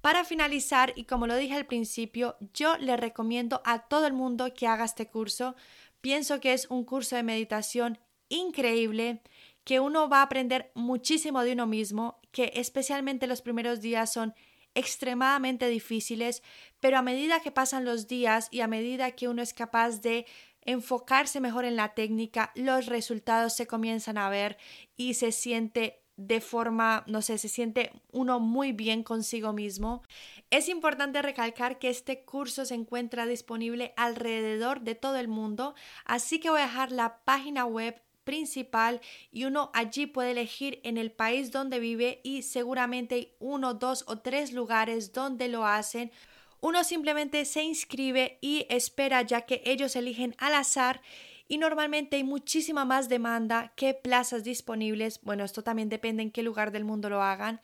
Para 0.00 0.24
finalizar, 0.24 0.92
y 0.94 1.04
como 1.04 1.26
lo 1.26 1.36
dije 1.36 1.54
al 1.54 1.66
principio, 1.66 2.36
yo 2.54 2.76
le 2.78 2.96
recomiendo 2.96 3.60
a 3.64 3.80
todo 3.88 4.06
el 4.06 4.12
mundo 4.12 4.54
que 4.54 4.68
haga 4.68 4.84
este 4.84 5.08
curso. 5.08 5.56
Pienso 6.00 6.38
que 6.38 6.52
es 6.52 6.66
un 6.70 6.84
curso 6.84 7.16
de 7.16 7.24
meditación 7.24 7.98
increíble, 8.28 9.22
que 9.64 9.80
uno 9.80 10.08
va 10.08 10.20
a 10.20 10.22
aprender 10.22 10.70
muchísimo 10.76 11.42
de 11.42 11.54
uno 11.54 11.66
mismo, 11.66 12.20
que 12.30 12.52
especialmente 12.54 13.26
los 13.26 13.42
primeros 13.42 13.80
días 13.80 14.12
son 14.12 14.32
extremadamente 14.76 15.66
difíciles, 15.68 16.42
pero 16.78 16.98
a 16.98 17.02
medida 17.02 17.40
que 17.40 17.50
pasan 17.50 17.84
los 17.84 18.06
días 18.06 18.46
y 18.52 18.60
a 18.60 18.68
medida 18.68 19.10
que 19.10 19.26
uno 19.26 19.42
es 19.42 19.54
capaz 19.54 20.02
de 20.02 20.26
enfocarse 20.66 21.40
mejor 21.40 21.64
en 21.64 21.76
la 21.76 21.94
técnica, 21.94 22.52
los 22.54 22.86
resultados 22.86 23.54
se 23.54 23.66
comienzan 23.66 24.18
a 24.18 24.28
ver 24.28 24.58
y 24.96 25.14
se 25.14 25.32
siente 25.32 26.02
de 26.16 26.40
forma, 26.40 27.04
no 27.06 27.20
sé, 27.20 27.36
se 27.36 27.48
siente 27.48 27.92
uno 28.10 28.40
muy 28.40 28.72
bien 28.72 29.02
consigo 29.02 29.52
mismo. 29.52 30.02
Es 30.50 30.68
importante 30.68 31.20
recalcar 31.20 31.78
que 31.78 31.90
este 31.90 32.24
curso 32.24 32.64
se 32.64 32.74
encuentra 32.74 33.26
disponible 33.26 33.92
alrededor 33.96 34.80
de 34.80 34.94
todo 34.94 35.16
el 35.16 35.28
mundo, 35.28 35.74
así 36.04 36.40
que 36.40 36.50
voy 36.50 36.60
a 36.60 36.66
dejar 36.66 36.90
la 36.90 37.18
página 37.24 37.66
web 37.66 38.00
principal 38.24 39.00
y 39.30 39.44
uno 39.44 39.70
allí 39.72 40.06
puede 40.06 40.32
elegir 40.32 40.80
en 40.82 40.98
el 40.98 41.12
país 41.12 41.52
donde 41.52 41.78
vive 41.78 42.20
y 42.24 42.42
seguramente 42.42 43.14
hay 43.14 43.32
uno, 43.38 43.74
dos 43.74 44.04
o 44.08 44.18
tres 44.18 44.52
lugares 44.52 45.12
donde 45.12 45.48
lo 45.48 45.64
hacen 45.64 46.10
uno 46.60 46.84
simplemente 46.84 47.44
se 47.44 47.62
inscribe 47.62 48.38
y 48.40 48.66
espera 48.68 49.22
ya 49.22 49.42
que 49.42 49.62
ellos 49.64 49.96
eligen 49.96 50.34
al 50.38 50.54
azar 50.54 51.00
y 51.48 51.58
normalmente 51.58 52.16
hay 52.16 52.24
muchísima 52.24 52.84
más 52.84 53.08
demanda 53.08 53.72
que 53.76 53.94
plazas 53.94 54.42
disponibles. 54.42 55.20
Bueno, 55.22 55.44
esto 55.44 55.62
también 55.62 55.88
depende 55.88 56.22
en 56.22 56.30
qué 56.30 56.42
lugar 56.42 56.72
del 56.72 56.84
mundo 56.84 57.08
lo 57.08 57.22
hagan. 57.22 57.60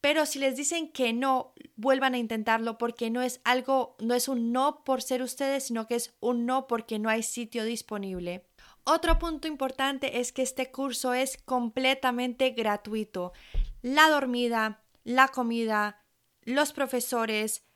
Pero 0.00 0.26
si 0.26 0.38
les 0.38 0.56
dicen 0.56 0.92
que 0.92 1.12
no, 1.12 1.52
vuelvan 1.74 2.14
a 2.14 2.18
intentarlo 2.18 2.78
porque 2.78 3.10
no 3.10 3.20
es 3.20 3.40
algo, 3.42 3.96
no 3.98 4.14
es 4.14 4.28
un 4.28 4.52
no 4.52 4.84
por 4.84 5.02
ser 5.02 5.22
ustedes, 5.22 5.64
sino 5.64 5.88
que 5.88 5.96
es 5.96 6.14
un 6.20 6.46
no 6.46 6.68
porque 6.68 7.00
no 7.00 7.08
hay 7.08 7.24
sitio 7.24 7.64
disponible. 7.64 8.44
Otro 8.84 9.18
punto 9.18 9.48
importante 9.48 10.20
es 10.20 10.32
que 10.32 10.42
este 10.42 10.70
curso 10.70 11.14
es 11.14 11.36
completamente 11.36 12.50
gratuito. 12.50 13.32
La 13.82 14.08
dormida, 14.08 14.82
la 15.02 15.28
comida, 15.28 16.04
los 16.42 16.72
profesores, 16.72 17.67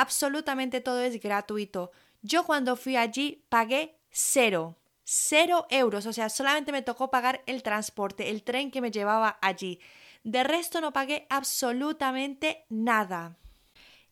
absolutamente 0.00 0.80
todo 0.80 1.00
es 1.00 1.20
gratuito. 1.20 1.90
Yo 2.22 2.44
cuando 2.44 2.76
fui 2.76 2.96
allí 2.96 3.44
pagué 3.48 3.98
cero, 4.10 4.76
cero 5.04 5.66
euros, 5.70 6.06
o 6.06 6.12
sea, 6.12 6.28
solamente 6.28 6.72
me 6.72 6.82
tocó 6.82 7.10
pagar 7.10 7.42
el 7.46 7.62
transporte, 7.62 8.30
el 8.30 8.42
tren 8.42 8.70
que 8.70 8.80
me 8.80 8.90
llevaba 8.90 9.38
allí. 9.42 9.80
De 10.24 10.44
resto 10.44 10.80
no 10.80 10.92
pagué 10.92 11.26
absolutamente 11.30 12.64
nada. 12.68 13.38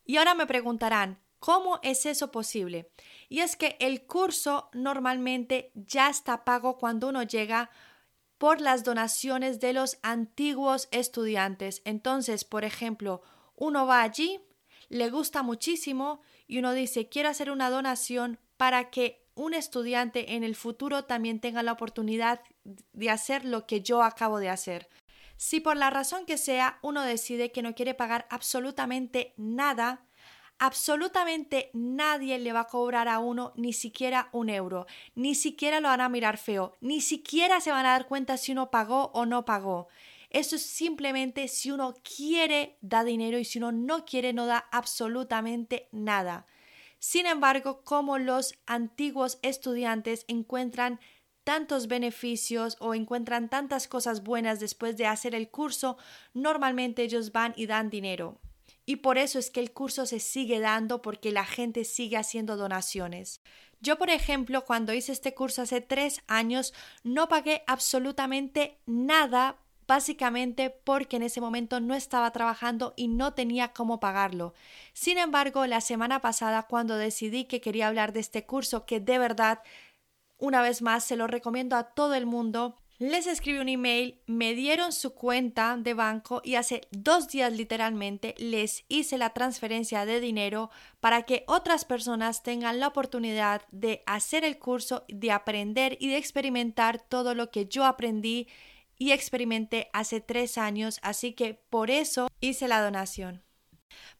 Y 0.03 0.17
ahora 0.17 0.35
me 0.35 0.47
preguntarán, 0.47 1.19
¿cómo 1.39 1.79
es 1.83 2.05
eso 2.05 2.31
posible? 2.31 2.89
Y 3.29 3.39
es 3.39 3.55
que 3.55 3.77
el 3.79 4.05
curso 4.05 4.69
normalmente 4.73 5.71
ya 5.75 6.09
está 6.09 6.43
pago 6.43 6.77
cuando 6.77 7.09
uno 7.09 7.23
llega 7.23 7.69
por 8.37 8.61
las 8.61 8.83
donaciones 8.83 9.59
de 9.59 9.73
los 9.73 9.99
antiguos 10.01 10.87
estudiantes. 10.91 11.81
Entonces, 11.85 12.45
por 12.45 12.63
ejemplo, 12.63 13.21
uno 13.55 13.85
va 13.85 14.01
allí, 14.01 14.39
le 14.89 15.09
gusta 15.09 15.43
muchísimo 15.43 16.21
y 16.47 16.59
uno 16.59 16.73
dice, 16.73 17.09
quiero 17.09 17.29
hacer 17.29 17.51
una 17.51 17.69
donación 17.69 18.39
para 18.57 18.89
que 18.89 19.25
un 19.35 19.53
estudiante 19.53 20.33
en 20.35 20.43
el 20.43 20.55
futuro 20.55 21.05
también 21.05 21.39
tenga 21.39 21.63
la 21.63 21.73
oportunidad 21.73 22.41
de 22.63 23.09
hacer 23.09 23.45
lo 23.45 23.67
que 23.67 23.81
yo 23.81 24.01
acabo 24.03 24.39
de 24.39 24.49
hacer. 24.49 24.89
Si 25.37 25.59
por 25.59 25.77
la 25.77 25.91
razón 25.91 26.25
que 26.25 26.37
sea 26.37 26.79
uno 26.81 27.03
decide 27.03 27.51
que 27.51 27.61
no 27.61 27.75
quiere 27.75 27.93
pagar 27.93 28.25
absolutamente 28.31 29.33
nada, 29.37 30.07
absolutamente 30.57 31.69
nadie 31.73 32.39
le 32.39 32.51
va 32.51 32.61
a 32.61 32.67
cobrar 32.67 33.07
a 33.07 33.19
uno 33.19 33.53
ni 33.55 33.73
siquiera 33.73 34.29
un 34.31 34.49
euro, 34.49 34.87
ni 35.13 35.35
siquiera 35.35 35.79
lo 35.79 35.89
van 35.89 36.01
a 36.01 36.09
mirar 36.09 36.39
feo, 36.39 36.75
ni 36.81 37.01
siquiera 37.01 37.61
se 37.61 37.71
van 37.71 37.85
a 37.85 37.91
dar 37.91 38.07
cuenta 38.07 38.37
si 38.37 38.51
uno 38.51 38.71
pagó 38.71 39.11
o 39.13 39.27
no 39.27 39.45
pagó. 39.45 39.87
Eso 40.29 40.57
es 40.57 40.63
simplemente 40.63 41.47
si 41.47 41.71
uno 41.71 41.93
quiere, 42.03 42.77
da 42.81 43.03
dinero 43.03 43.39
y 43.39 43.45
si 43.45 43.59
uno 43.59 43.71
no 43.71 44.05
quiere, 44.05 44.33
no 44.33 44.45
da 44.45 44.67
absolutamente 44.71 45.87
nada. 45.91 46.45
Sin 46.99 47.25
embargo, 47.25 47.83
como 47.83 48.17
los 48.17 48.55
antiguos 48.65 49.39
estudiantes 49.41 50.25
encuentran 50.27 50.99
tantos 51.43 51.87
beneficios 51.87 52.75
o 52.79 52.93
encuentran 52.93 53.49
tantas 53.49 53.87
cosas 53.87 54.23
buenas 54.23 54.59
después 54.59 54.97
de 54.97 55.05
hacer 55.05 55.33
el 55.33 55.49
curso, 55.49 55.97
normalmente 56.33 57.03
ellos 57.03 57.31
van 57.31 57.53
y 57.55 57.67
dan 57.67 57.89
dinero. 57.89 58.41
Y 58.85 58.97
por 58.97 59.17
eso 59.17 59.39
es 59.39 59.49
que 59.49 59.59
el 59.59 59.71
curso 59.71 60.05
se 60.05 60.19
sigue 60.19 60.59
dando 60.59 61.01
porque 61.01 61.31
la 61.31 61.45
gente 61.45 61.85
sigue 61.85 62.17
haciendo 62.17 62.57
donaciones. 62.57 63.41
Yo, 63.79 63.97
por 63.97 64.09
ejemplo, 64.09 64.65
cuando 64.65 64.93
hice 64.93 65.11
este 65.11 65.33
curso 65.33 65.61
hace 65.61 65.81
tres 65.81 66.21
años, 66.27 66.73
no 67.03 67.29
pagué 67.29 67.63
absolutamente 67.67 68.79
nada 68.85 69.57
básicamente 69.87 70.69
porque 70.69 71.15
en 71.15 71.23
ese 71.23 71.41
momento 71.41 71.79
no 71.79 71.95
estaba 71.95 72.31
trabajando 72.31 72.93
y 72.97 73.07
no 73.07 73.33
tenía 73.33 73.73
cómo 73.73 73.99
pagarlo. 73.99 74.53
Sin 74.93 75.17
embargo, 75.17 75.65
la 75.65 75.81
semana 75.81 76.21
pasada, 76.21 76.63
cuando 76.63 76.97
decidí 76.97 77.45
que 77.45 77.61
quería 77.61 77.87
hablar 77.87 78.13
de 78.13 78.19
este 78.19 78.45
curso, 78.45 78.85
que 78.85 78.99
de 78.99 79.17
verdad, 79.17 79.61
una 80.37 80.61
vez 80.61 80.81
más, 80.81 81.05
se 81.05 81.15
lo 81.15 81.27
recomiendo 81.27 81.75
a 81.75 81.83
todo 81.83 82.15
el 82.15 82.25
mundo, 82.25 82.77
les 82.99 83.27
escribí 83.27 83.59
un 83.59 83.69
email, 83.69 84.19
me 84.25 84.55
dieron 84.55 84.91
su 84.91 85.13
cuenta 85.13 85.77
de 85.77 85.93
banco 85.93 86.41
y 86.43 86.55
hace 86.55 86.81
dos 86.89 87.27
días 87.27 87.53
literalmente 87.53 88.33
les 88.39 88.85
hice 88.87 89.19
la 89.19 89.29
transferencia 89.33 90.03
de 90.05 90.19
dinero 90.19 90.71
para 90.99 91.21
que 91.21 91.43
otras 91.45 91.85
personas 91.85 92.41
tengan 92.41 92.79
la 92.79 92.87
oportunidad 92.87 93.61
de 93.69 94.01
hacer 94.07 94.43
el 94.43 94.57
curso, 94.57 95.05
de 95.09 95.31
aprender 95.31 95.95
y 95.99 96.07
de 96.07 96.17
experimentar 96.17 96.99
todo 96.99 97.35
lo 97.35 97.51
que 97.51 97.67
yo 97.67 97.85
aprendí 97.85 98.47
y 98.97 99.11
experimenté 99.11 99.89
hace 99.93 100.21
tres 100.21 100.57
años, 100.57 100.99
así 101.01 101.33
que 101.33 101.53
por 101.53 101.91
eso 101.91 102.27
hice 102.39 102.67
la 102.67 102.81
donación. 102.81 103.43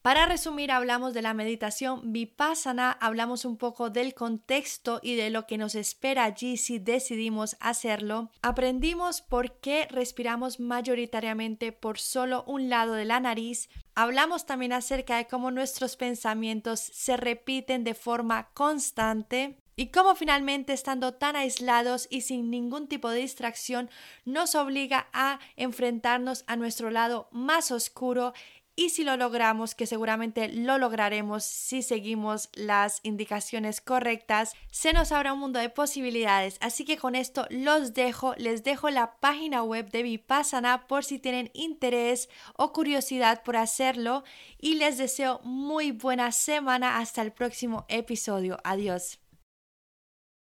Para 0.01 0.25
resumir, 0.25 0.71
hablamos 0.71 1.13
de 1.13 1.21
la 1.21 1.33
meditación 1.33 2.13
vipassana, 2.13 2.91
hablamos 2.91 3.43
un 3.45 3.57
poco 3.57 3.89
del 3.89 4.13
contexto 4.13 4.99
y 5.03 5.15
de 5.15 5.29
lo 5.29 5.45
que 5.45 5.57
nos 5.57 5.75
espera 5.75 6.23
allí 6.23 6.55
si 6.57 6.79
decidimos 6.79 7.57
hacerlo. 7.59 8.31
Aprendimos 8.41 9.21
por 9.21 9.59
qué 9.59 9.87
respiramos 9.89 10.59
mayoritariamente 10.59 11.73
por 11.73 11.99
solo 11.99 12.43
un 12.47 12.69
lado 12.69 12.93
de 12.93 13.05
la 13.05 13.19
nariz. 13.19 13.69
Hablamos 13.95 14.45
también 14.45 14.71
acerca 14.71 15.17
de 15.17 15.27
cómo 15.27 15.51
nuestros 15.51 15.97
pensamientos 15.97 16.79
se 16.79 17.17
repiten 17.17 17.83
de 17.83 17.93
forma 17.93 18.49
constante 18.53 19.57
y 19.77 19.87
cómo 19.87 20.15
finalmente 20.15 20.73
estando 20.73 21.13
tan 21.13 21.37
aislados 21.37 22.07
y 22.09 22.21
sin 22.21 22.49
ningún 22.51 22.89
tipo 22.89 23.09
de 23.09 23.19
distracción 23.19 23.89
nos 24.25 24.55
obliga 24.55 25.07
a 25.13 25.39
enfrentarnos 25.55 26.43
a 26.47 26.57
nuestro 26.57 26.89
lado 26.89 27.29
más 27.31 27.71
oscuro 27.71 28.33
y 28.79 28.89
si 28.89 29.03
lo 29.03 29.17
logramos, 29.17 29.73
que 29.73 29.87
seguramente 29.87 30.49
lo 30.49 30.77
lograremos 30.77 31.43
si 31.43 31.81
seguimos 31.81 32.49
las 32.53 32.99
indicaciones 33.01 33.81
correctas, 33.81 34.53
se 34.71 34.93
nos 34.93 35.11
abre 35.11 35.31
un 35.31 35.39
mundo 35.39 35.59
de 35.59 35.71
posibilidades. 35.71 36.57
Así 36.61 36.85
que 36.85 36.95
con 36.95 37.15
esto 37.15 37.47
los 37.49 37.95
dejo, 37.95 38.35
les 38.37 38.63
dejo 38.63 38.91
la 38.91 39.15
página 39.19 39.63
web 39.63 39.89
de 39.89 40.03
Vipassana 40.03 40.87
por 40.87 41.03
si 41.03 41.17
tienen 41.17 41.49
interés 41.55 42.29
o 42.55 42.71
curiosidad 42.71 43.41
por 43.41 43.57
hacerlo 43.57 44.23
y 44.59 44.75
les 44.75 44.99
deseo 44.99 45.39
muy 45.43 45.91
buena 45.91 46.31
semana 46.31 46.99
hasta 46.99 47.23
el 47.23 47.31
próximo 47.31 47.85
episodio. 47.89 48.59
Adiós. 48.63 49.17